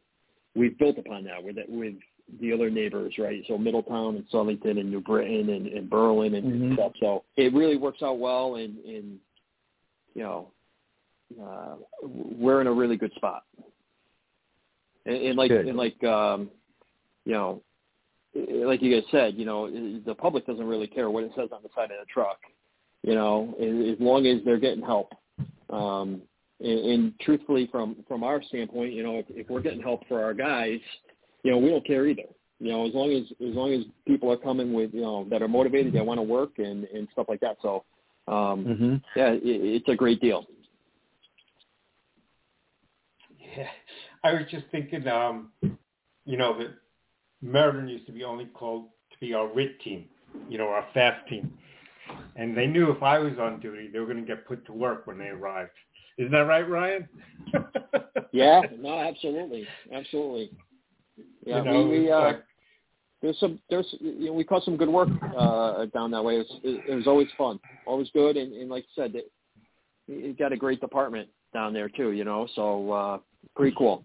[0.54, 1.94] we've built upon that with with
[2.40, 3.42] the other neighbors, right?
[3.48, 6.62] So Middletown and Southington and New Britain and, and Berlin and, Mhm.
[6.62, 6.92] and stuff.
[7.00, 9.18] So it really works out well, and, and
[10.14, 10.50] you know,
[11.42, 13.44] uh, we're in a really good spot.
[15.04, 15.66] And, and like Good.
[15.66, 16.50] and like um,
[17.24, 17.62] you know,
[18.34, 19.68] like you guys said, you know,
[20.00, 22.38] the public doesn't really care what it says on the side of the truck.
[23.02, 25.12] You know, as as long as they're getting help.
[25.70, 26.22] Um,
[26.62, 30.22] and, and truthfully, from from our standpoint, you know, if, if we're getting help for
[30.22, 30.80] our guys,
[31.42, 32.22] you know, we don't care either.
[32.60, 35.42] You know, as long as as long as people are coming with, you know, that
[35.42, 37.56] are motivated, they want to work and and stuff like that.
[37.62, 37.84] So,
[38.28, 38.94] um, Mm-hmm.
[39.16, 40.46] yeah, it, it's a great deal.
[43.56, 43.66] Yeah,
[44.24, 45.50] I was just thinking, um,
[46.24, 46.68] you know, that
[47.42, 50.06] Meriden used to be only called to be our RIT team,
[50.48, 51.52] you know, our fast team.
[52.36, 54.72] And they knew if I was on duty, they were going to get put to
[54.72, 55.70] work when they arrived.
[56.18, 57.08] Isn't that right, Ryan?
[58.32, 60.50] Yeah, no, absolutely, absolutely.
[61.44, 62.44] Yeah, you know, we, we uh, like,
[63.20, 66.36] there's some there's you know we caught some good work uh, down that way.
[66.36, 69.30] It was, it, it was always fun, always good, and, and like you said, it,
[70.06, 72.12] you got a great department down there too.
[72.12, 73.18] You know, so uh,
[73.54, 74.02] pretty cool.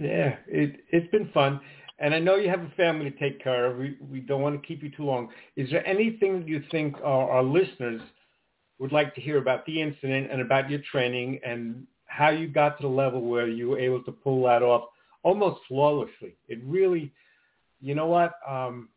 [0.00, 1.60] yeah, it, it's been fun.
[1.98, 3.78] And I know you have a family to take care of.
[3.78, 5.30] We, we don't want to keep you too long.
[5.56, 8.02] Is there anything that you think our, our listeners
[8.78, 12.76] would like to hear about the incident and about your training and how you got
[12.78, 14.84] to the level where you were able to pull that off
[15.22, 16.36] almost flawlessly?
[16.48, 17.12] It really,
[17.80, 18.34] you know what?
[18.46, 18.88] Um,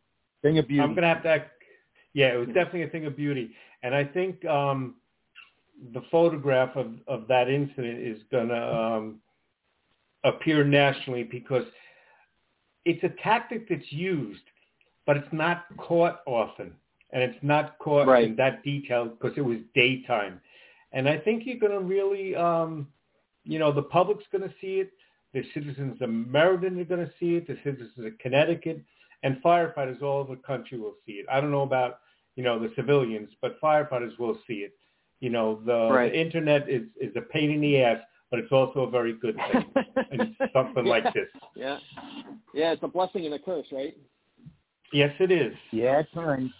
[0.42, 0.82] Thing of beauty.
[0.82, 1.44] I'm gonna have to.
[2.14, 3.50] Yeah, it was definitely a thing of beauty,
[3.82, 4.96] and I think um,
[5.92, 9.20] the photograph of of that incident is gonna um,
[10.24, 11.64] appear nationally because
[12.84, 14.42] it's a tactic that's used,
[15.06, 16.72] but it's not caught often,
[17.12, 18.24] and it's not caught Right.
[18.24, 20.40] in that detail because it was daytime,
[20.92, 22.88] and I think you're gonna really, um,
[23.44, 24.92] you know, the public's gonna see it.
[25.32, 27.46] The citizens of Meriden are going to see it.
[27.46, 28.82] The citizens of Connecticut
[29.22, 31.26] and firefighters all over the country will see it.
[31.30, 32.00] I don't know about
[32.34, 34.72] you know the civilians, but firefighters will see it.
[35.20, 36.10] You know, the, Right.
[36.10, 38.00] the internet is is a pain in the ass,
[38.30, 39.72] but it's also a very good thing.
[40.10, 41.28] and something like this.
[41.54, 41.78] Yeah,
[42.52, 43.96] yeah, it's a blessing and a curse, right?
[44.92, 45.54] Yes, it is.
[45.70, 46.50] yeah, it's nice.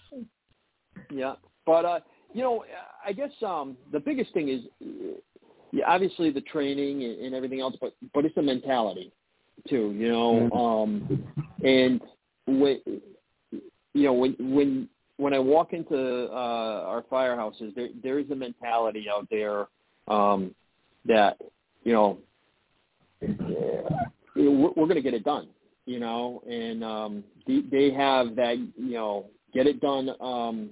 [1.11, 1.34] Yeah,
[1.66, 2.01] but uh,
[2.32, 2.64] you know,
[3.05, 4.61] I guess um, the biggest thing is,
[5.72, 9.12] yeah, obviously the training and, and everything else, but but it's the mentality
[9.68, 9.95] too.
[9.97, 11.24] You know, um,
[11.64, 12.01] and
[12.47, 12.80] when
[13.95, 18.34] you know when when when I walk into uh, our firehouses, there there is a
[18.34, 19.66] mentality out there
[20.09, 20.55] um,
[21.05, 21.38] that
[21.84, 22.18] you know
[23.20, 25.49] we're, we're going to get it done.
[25.86, 30.70] You know, and um, they, they have that you know get it done um,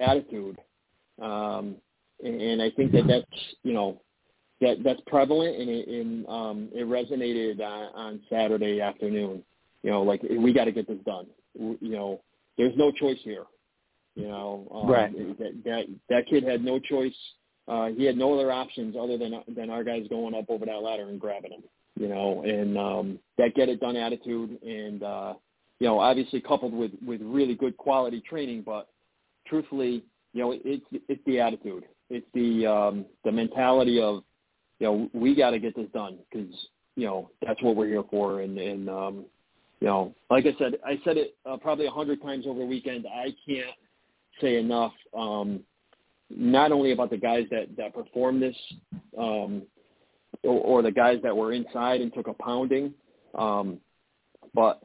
[0.00, 0.58] attitude,
[1.20, 1.76] um,
[2.22, 4.00] and, and I think that that's you know
[4.60, 9.42] that that's prevalent and it and, um, it resonated on, on Saturday afternoon.
[9.82, 11.26] You know, like we got to get this done.
[11.58, 12.20] You know,
[12.58, 13.44] there's no choice here.
[14.14, 15.38] You know, um, Right.
[15.38, 17.14] That that that kid had no choice.
[17.68, 20.82] Uh, he had no other options other than than our guys going up over that
[20.82, 21.62] ladder and grabbing him.
[21.98, 25.34] You know, and um, that get it done attitude, and uh,
[25.80, 28.88] you know, obviously coupled with with really good quality training, but
[29.46, 34.22] truthfully, you know, it's it's the attitude, it's the um, the mentality of,
[34.78, 36.52] you know, we got to get this done because
[36.96, 39.24] you know that's what we're here for, and and um,
[39.80, 42.66] you know, like I said, I said it uh, probably a hundred times over the
[42.66, 43.06] weekend.
[43.06, 43.76] I can't
[44.40, 45.60] say enough, um,
[46.30, 48.56] not only about the guys that that performed this,
[49.18, 49.62] um,
[50.42, 52.94] or, or the guys that were inside and took a pounding,
[53.34, 53.78] um,
[54.54, 54.82] but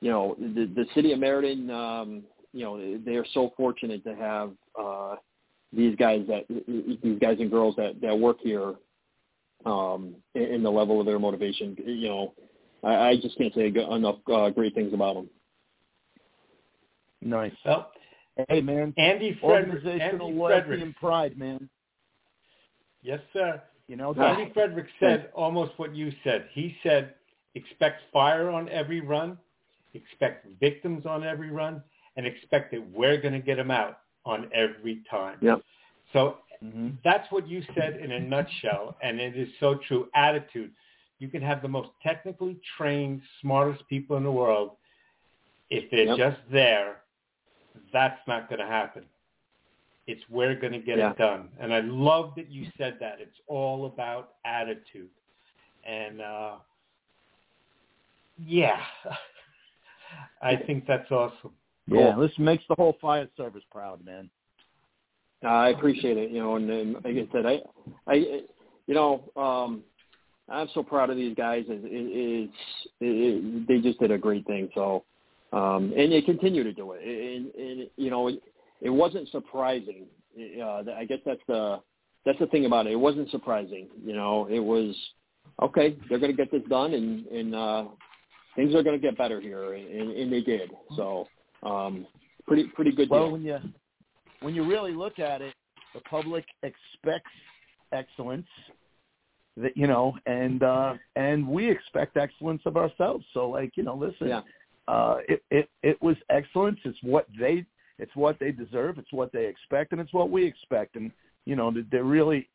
[0.00, 2.22] you know, the the city of Meriden, um,
[2.54, 5.16] you know, they are so fortunate to have uh,
[5.72, 6.46] these guys that
[7.02, 8.74] these guys and girls that that work here
[9.66, 11.76] um, in, in the level of their motivation.
[11.84, 12.34] You know,
[12.84, 15.28] I, I just can't say enough uh, great things about them.
[17.20, 17.52] Nice.
[17.64, 17.90] Well,
[18.48, 20.82] hey man, Andy Frederick, organizational Andy loyalty Frederick.
[20.82, 21.68] and pride, man.
[23.02, 23.60] Yes, sir.
[23.88, 26.46] You know, Andy Frederick said almost what you said.
[26.52, 27.14] He said,
[27.54, 29.36] expect fire on every run,
[29.92, 31.82] expect victims on every run,
[32.16, 35.38] and expect that we're going to get them out on every time.
[35.40, 35.60] Yep.
[36.12, 40.08] So hmm that's what you said in a nutshell, and it is so true.
[40.14, 40.70] Attitude.
[41.18, 44.70] You can have the most technically trained, smartest people in the world.
[45.70, 46.16] If they're Yep.
[46.16, 47.02] just there,
[47.92, 49.04] that's not going to happen.
[50.06, 51.10] It's we're going to get Yeah.
[51.10, 51.48] it done.
[51.58, 53.20] And I love that you said that.
[53.20, 55.10] It's all about attitude.
[55.84, 56.56] And uh,
[58.38, 58.80] yeah,
[60.42, 61.52] I think that's awesome.
[61.86, 64.30] Yeah, this makes the whole fire service proud, man.
[65.44, 67.60] Uh, I appreciate it, you know, and, and like I said, I,
[68.06, 68.14] I,
[68.86, 69.82] you know, um,
[70.48, 71.64] I'm so proud of these guys.
[71.68, 72.52] It, it, it's,
[73.00, 74.70] it, it, they just did a great thing.
[74.74, 75.04] So,
[75.52, 77.02] um, and they continue to do it.
[77.02, 78.42] And, and you know, it,
[78.80, 80.06] it wasn't surprising.
[80.60, 81.80] Uh, I guess that's the,
[82.24, 82.92] that's the thing about it.
[82.92, 83.88] It wasn't surprising.
[84.04, 84.96] You know, it was
[85.62, 85.96] okay.
[86.08, 87.84] They're going to get this done, and and uh,
[88.56, 90.70] things are going to get better here, and, and they did.
[90.96, 91.28] So,
[91.64, 92.06] um,
[92.46, 93.32] pretty pretty good Well, deal.
[93.32, 93.58] when you
[94.40, 95.54] when you really look at it,
[95.94, 97.30] the public expects
[97.92, 98.46] excellence.
[99.56, 103.24] That you know, and uh and we expect excellence of ourselves.
[103.32, 104.40] So, like you know, listen, Yeah.
[104.88, 106.80] uh, it it it was excellence.
[106.84, 107.64] It's what they
[107.98, 108.98] it's what they deserve.
[108.98, 110.96] It's what they expect, and it's what we expect.
[110.96, 111.12] And
[111.46, 112.48] you know, they're really,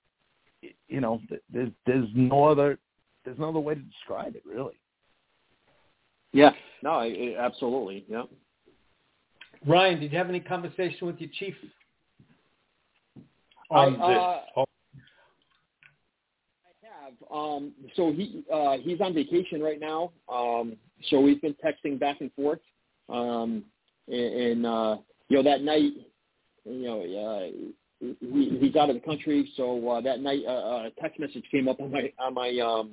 [0.90, 2.78] you know, there's there's no other
[3.24, 4.78] there's no other way to describe it, really.
[6.34, 6.52] Yeah.
[6.84, 8.04] No, I, I- absolutely.
[8.10, 8.24] Yeah.
[9.68, 11.56] Ryan, did you have any conversation with your chief
[13.70, 14.50] on I, uh, this?
[14.54, 14.66] whole-
[16.66, 17.14] I have.
[17.32, 20.12] Um, so he uh, he's on vacation right now.
[20.32, 20.78] Um,
[21.10, 22.60] so we've been texting back and forth.
[23.10, 23.66] Um,
[24.08, 24.98] and, and uh,
[25.28, 25.92] you know that night,
[26.66, 27.50] you know, uh,
[28.00, 29.52] he, he's out of the country.
[29.58, 32.92] So uh, that night, uh, a text message came up on my on my um,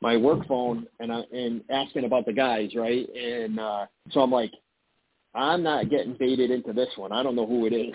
[0.00, 3.06] my work phone, and I, and asking about the guys, right?
[3.14, 4.52] And uh, so I'm like,
[5.34, 7.12] I'm not getting baited into this one.
[7.12, 7.94] I don't know who it is.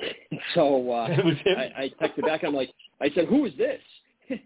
[0.54, 1.56] so uh, It was him.
[1.58, 2.42] I, I texted back.
[2.44, 2.70] I'm like,
[3.00, 3.80] I said, who is this?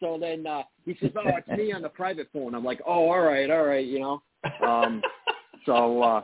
[0.00, 2.54] so then uh, he says, oh, it's me on the private phone.
[2.54, 4.22] I'm like, oh, all right, all right, you know.
[4.66, 5.02] Um,
[5.66, 6.22] so uh,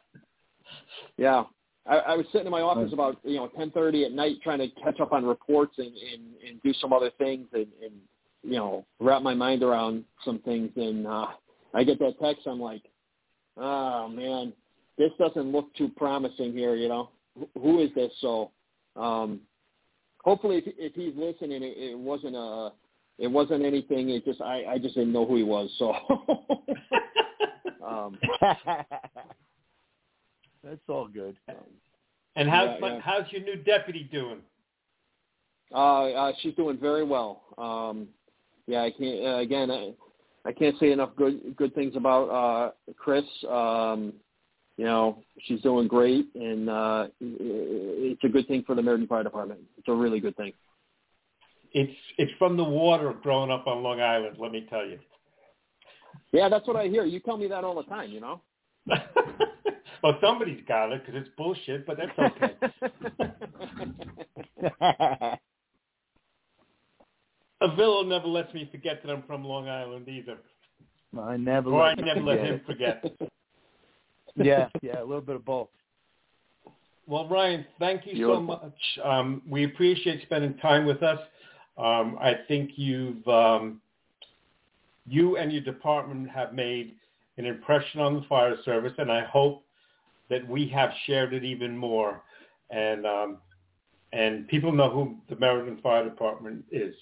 [1.16, 1.44] yeah,
[1.86, 4.68] I, I was sitting in my office about you know 10:30 at night trying to
[4.82, 7.92] catch up on reports and and, and do some other things and, and
[8.42, 10.70] you know wrap my mind around some things.
[10.76, 11.26] And uh,
[11.74, 12.46] I get that text.
[12.46, 12.82] I'm like,
[13.56, 14.52] oh man,
[14.98, 16.74] this doesn't look too promising here.
[16.74, 17.10] You know,
[17.60, 18.12] who is this?
[18.20, 18.50] So
[18.96, 19.40] um,
[20.22, 22.72] hopefully, if, if he's listening, it, it wasn't a.
[23.18, 24.08] It wasn't anything.
[24.08, 25.70] It just I, I just didn't know who he was.
[25.78, 25.94] So
[27.86, 28.18] um,
[30.64, 31.36] That's all good.
[32.36, 33.00] and how's Yeah, yeah.
[33.00, 34.40] how's your new deputy doing?
[35.72, 37.42] Uh, uh, she's doing very well.
[37.58, 38.08] Um,
[38.66, 39.24] yeah, I can't.
[39.24, 39.92] Uh, again, I,
[40.44, 43.24] I can't say enough good good things about uh, Chris.
[43.48, 44.14] Um,
[44.82, 49.22] you know, she's doing great, and uh, it's a good thing for the Meriden Fire
[49.22, 49.60] Department.
[49.78, 50.52] It's a really good thing.
[51.70, 54.38] It's it's from the water growing up on Long Island.
[54.40, 54.98] Let me tell you.
[56.32, 57.04] Yeah, that's what I hear.
[57.04, 58.10] You tell me that all the time.
[58.10, 58.40] You know.
[60.02, 62.56] well, somebody's got it because it's bullshit, but that's okay.
[67.62, 70.38] Avillo never lets me forget that I'm from Long Island either,
[71.16, 73.04] I never or I let you never let him forget.
[74.36, 75.68] Yeah, yeah, a little bit of both.
[77.06, 78.70] Well, Ryan, thank you You're so welcome.
[78.70, 79.04] much.
[79.04, 81.18] Um, we appreciate spending time with us.
[81.76, 83.80] Um, I think you've um,
[85.06, 86.94] you and your department have made
[87.38, 89.64] an impression on the fire service, and I hope
[90.30, 92.22] that we have shared it even more.
[92.70, 93.38] And um,
[94.12, 96.94] and people know who the Meriden Fire Department is,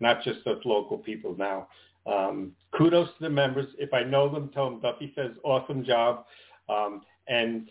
[0.00, 1.68] not just us local people now.
[2.06, 3.66] Um, kudos to the members.
[3.78, 6.24] If I know them, tell them Duffy says awesome job.
[6.68, 7.70] Um, and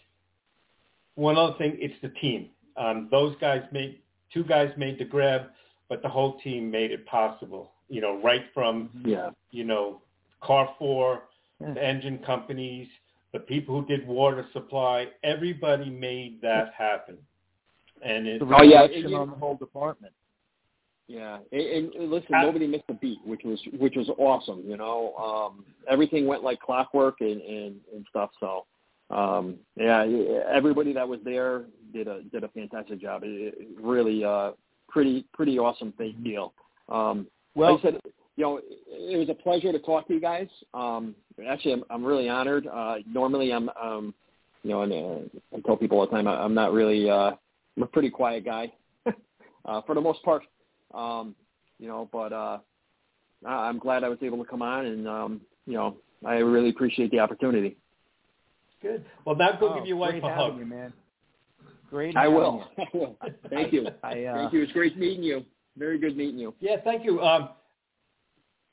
[1.16, 2.50] one other thing, it's the team.
[2.78, 4.00] Um, those guys made
[4.34, 5.44] two guys made the grab,
[5.90, 7.72] but the whole team made it possible.
[7.90, 9.30] You know, right from Yeah.
[9.52, 10.02] you know
[10.42, 11.24] Car Four,
[11.62, 11.74] Yeah.
[11.74, 12.88] the engine companies,
[13.32, 17.18] the people who did water supply, everybody made that happen.
[18.02, 20.14] And it, The Oh, yeah, reflection you- on the whole department.
[21.08, 24.64] Yeah, and, and listen, nobody missed a beat, which was which was awesome.
[24.66, 28.32] You know, um, everything went like clockwork and and, and stuff.
[28.40, 28.66] So,
[29.14, 30.06] um, yeah,
[30.52, 33.24] everybody that was there did a did a fantastic job.
[33.24, 34.52] It, it really, uh,
[34.90, 36.54] pretty pretty awesome big deal.
[36.90, 38.02] Um, well, like I said,
[38.36, 40.48] you know, it was a pleasure to talk to you guys.
[40.74, 41.16] Um,
[41.48, 42.68] actually, I'm, I'm really honored.
[42.68, 44.14] Uh, normally, I'm, um,
[44.64, 47.32] you know, and uh, I tell people all the time, I, I'm not really, uh,
[47.78, 48.74] I'm a pretty quiet guy
[49.66, 50.44] uh, for the most part.
[50.94, 51.36] Um,
[51.80, 52.60] you know, but uh,
[53.46, 57.12] I'm glad I was able to come on, and um, you know, I really appreciate
[57.12, 57.78] the opportunity.
[58.84, 59.06] Good.
[59.26, 60.60] Well, now go oh, give your wife a hug.
[60.60, 60.94] You, man.
[61.90, 62.16] Great.
[62.18, 62.66] I will.
[62.78, 63.18] I will.
[63.50, 63.88] Thank you.
[64.04, 64.62] I, uh, thank you.
[64.62, 65.46] It's great meeting you.
[65.78, 66.54] Very good meeting you.
[66.60, 67.22] Yeah, thank you.
[67.22, 67.50] Um,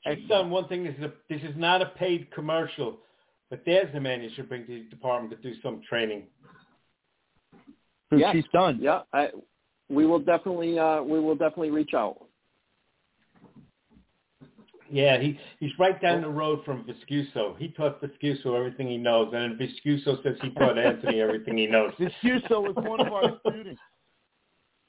[0.05, 0.83] Chief Dunn one thing.
[0.83, 2.97] This is a, this is not a paid commercial,
[3.49, 6.23] but there's a man you should bring to the department to do some training.
[8.11, 8.79] Yeah, Chief Dunn.
[8.81, 9.29] Yeah, I,
[9.89, 12.25] we will definitely uh, we will definitely reach out.
[14.91, 17.57] Yeah, he he's right down the road from Viscuso.
[17.57, 21.93] He taught Viscuso everything he knows, and Viscuso says he taught Anthony everything he knows.
[21.99, 23.79] Viscuso was one of our students.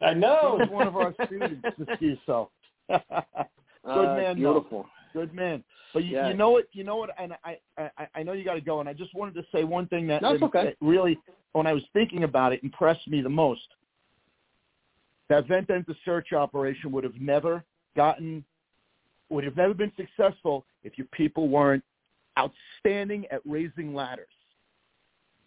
[0.01, 0.59] I know.
[0.59, 2.49] He was one of our students, Viscuso.
[2.89, 3.01] Good
[3.85, 4.87] uh, man, beautiful.
[5.15, 5.21] Though.
[5.21, 5.63] Good man.
[5.95, 6.29] But you, yeah.
[6.29, 6.65] you know what?
[6.73, 7.11] You know what?
[7.19, 8.81] And I, I, I know you got to go.
[8.81, 10.65] And I just wanted to say one thing that, That's that, okay.
[10.65, 11.19] that really,
[11.53, 13.61] when I was thinking about it, impressed me the most.
[15.29, 17.63] That vent enter search operation would have never
[17.95, 18.45] gotten
[19.33, 21.83] would have never been successful if your people weren't
[22.39, 24.29] outstanding at raising ladders.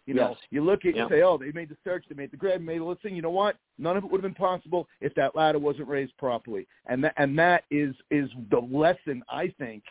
[0.06, 0.38] You know, yes.
[0.50, 1.02] you look at yeah.
[1.02, 3.16] and say, oh, they made the search, they made the grab, made the listing.
[3.16, 3.56] You know what?
[3.76, 6.66] None of it would have been possible if that ladder wasn't raised properly.
[6.86, 9.82] And that, and that is is the lesson I think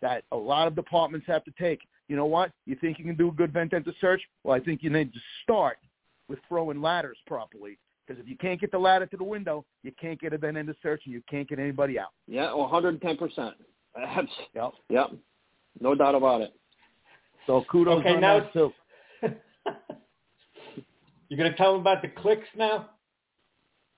[0.00, 1.80] that a lot of departments have to take.
[2.08, 2.50] You know what?
[2.64, 4.22] You think you can do a good vent enter search?
[4.42, 5.76] Well, I think you need to start
[6.28, 7.78] with throwing ladders properly
[8.08, 10.56] because if you can't get the ladder to the window, you can't get a vent
[10.56, 12.08] enter search, and you can't get anybody out.
[12.26, 13.54] Yeah, 110 percent.
[14.54, 14.72] Yep.
[14.88, 15.10] Yep.
[15.80, 16.54] No doubt about it.
[17.46, 18.72] So kudos okay, on now that too.
[21.28, 22.90] You're going to tell them about the clicks now?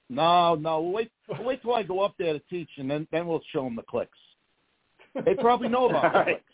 [0.09, 0.81] No, no.
[0.81, 1.11] We'll wait.
[1.29, 3.77] We'll wait till I go up there to teach, and then then we'll show them
[3.77, 4.19] the clicks.
[5.25, 6.25] They probably know about the All right.
[6.27, 6.45] clicks.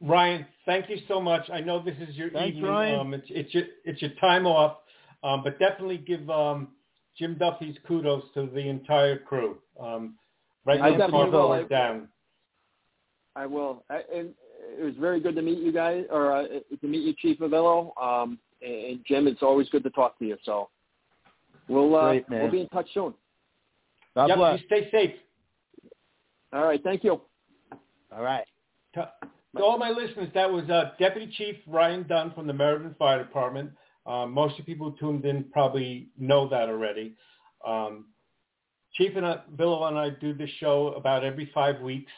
[0.00, 1.48] Ryan, thank you so much.
[1.50, 2.70] I know this is your Thanks, evening.
[2.70, 3.00] Ryan.
[3.00, 4.76] Um, it's, it's your it's your time off,
[5.24, 6.68] um, but definitely give um,
[7.18, 9.58] Jim Duffy's kudos to the entire crew.
[9.80, 10.14] Um,
[10.64, 11.54] right I now, definitely Carvel will.
[11.54, 12.08] is down.
[13.34, 13.84] I will.
[13.90, 14.30] I, and
[14.78, 17.90] it was very good to meet you guys, or uh, to meet you, Chief Avillo.
[18.00, 20.36] Um, and Jim, it's always good to talk to you.
[20.44, 20.68] So
[21.68, 23.14] we'll uh, Great, we'll be in touch soon.
[24.14, 24.60] God yep, bless.
[24.60, 25.14] you stay safe.
[26.52, 26.82] All right.
[26.82, 27.20] Thank you.
[28.14, 28.44] All right.
[28.94, 29.10] To,
[29.56, 33.18] to all my listeners, that was uh, Deputy Chief Ryan Dunn from the Meriden Fire
[33.18, 33.70] Department.
[34.06, 37.16] Um, most of the people who tuned in probably know that already.
[37.66, 38.06] Um,
[38.94, 42.12] Chief and I, Bill and I do this show about every five weeks.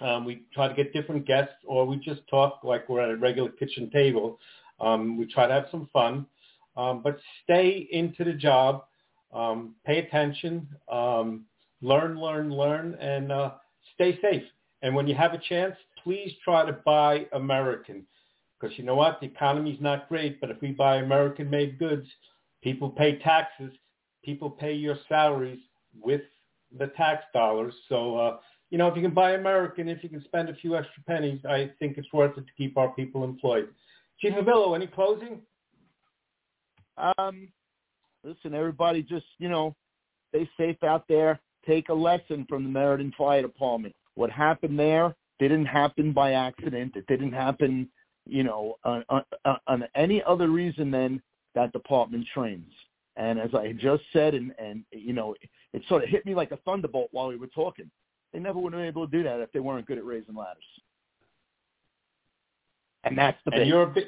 [0.00, 3.16] Um, we try to get different guests, or we just talk like we're at a
[3.16, 4.38] regular kitchen table.
[4.78, 6.26] Um, we try to have some fun,
[6.76, 8.84] um, but stay into the job,
[9.32, 11.46] um, pay attention, um,
[11.80, 13.52] learn, learn, learn, and uh,
[13.94, 14.42] stay safe.
[14.82, 18.06] And when you have a chance, please try to buy American,
[18.60, 20.40] because you know what, the economy's not great.
[20.40, 22.06] But if we buy American-made goods,
[22.62, 23.72] people pay taxes,
[24.24, 25.60] people pay your salaries
[26.00, 26.22] with
[26.76, 27.74] the tax dollars.
[27.88, 28.16] So.
[28.16, 28.36] Uh,
[28.70, 31.40] you know, if you can buy American, if you can spend a few extra pennies,
[31.48, 33.68] I think it's worth it to keep our people employed.
[34.20, 35.40] Chief Avillo, any closing?
[36.96, 37.48] Um,
[38.24, 39.76] listen, everybody, just you know,
[40.30, 41.40] stay safe out there.
[41.66, 43.94] Take a lesson from the Meriden Fire Department.
[44.14, 46.96] What happened there didn't happen by accident.
[46.96, 47.88] It didn't happen,
[48.26, 49.24] you know, on, on,
[49.66, 51.22] on any other reason than
[51.54, 52.72] that department trains.
[53.16, 55.34] And as I just said, and and you know,
[55.72, 57.90] it sort of hit me like a thunderbolt while we were talking.
[58.32, 60.34] They never would have been able to do that if they weren't good at raising
[60.34, 60.62] ladders.
[63.04, 63.68] And that's the And big.
[63.68, 64.04] you're a big,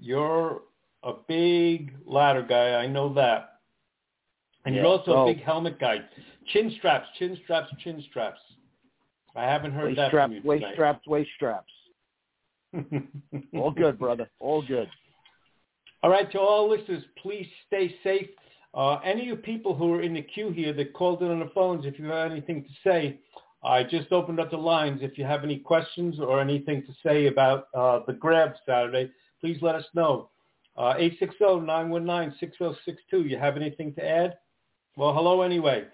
[0.00, 0.62] you're
[1.02, 2.76] a big ladder guy.
[2.82, 3.60] I know that.
[4.64, 5.98] And you're also so- a big helmet guy.
[6.52, 8.40] Chin straps, chin straps, chin straps.
[9.36, 10.74] I haven't heard waist that straps, from you waist tonight.
[10.74, 11.72] straps, waist straps.
[13.54, 14.28] All good, brother.
[14.40, 14.88] All good.
[16.02, 18.28] All right, to all listeners, please stay safe.
[18.74, 21.38] Uh, any of you people who are in the queue here that called in on
[21.38, 23.18] the phones, if you have anything to say,
[23.64, 25.00] I just opened up the lines.
[25.02, 29.10] If you have any questions or anything to say about uh, the grab Saturday,
[29.40, 30.28] please let us know.
[30.76, 30.94] Uh,
[31.40, 32.94] 860-919-6062.
[33.12, 34.36] You have anything to add?
[34.96, 35.84] Well, hello anyway.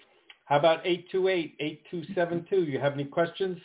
[0.45, 2.67] How about 828-8272?
[2.67, 3.57] You have any questions?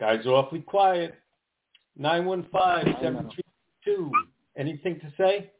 [0.00, 1.14] Guys are awfully quiet.
[2.00, 3.30] 915-732.
[4.56, 5.50] Anything to say?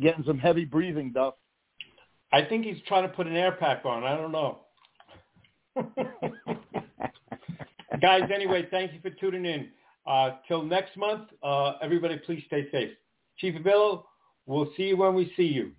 [0.00, 1.34] Getting some heavy breathing, Duff.
[2.32, 4.02] I think he's trying to put an air pack on.
[4.02, 4.60] I don't know.
[8.00, 9.68] Guys, anyway, thank you for tuning in.
[10.06, 12.90] Uh, till next month, uh, everybody please stay safe.
[13.38, 14.04] Chief Avillo,
[14.46, 15.72] we'll see you when we see you.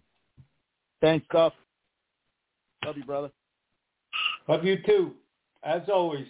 [1.01, 1.53] Thanks, Duff.
[2.85, 3.31] Love you, brother.
[4.47, 5.13] Love you too.
[5.63, 6.27] As always.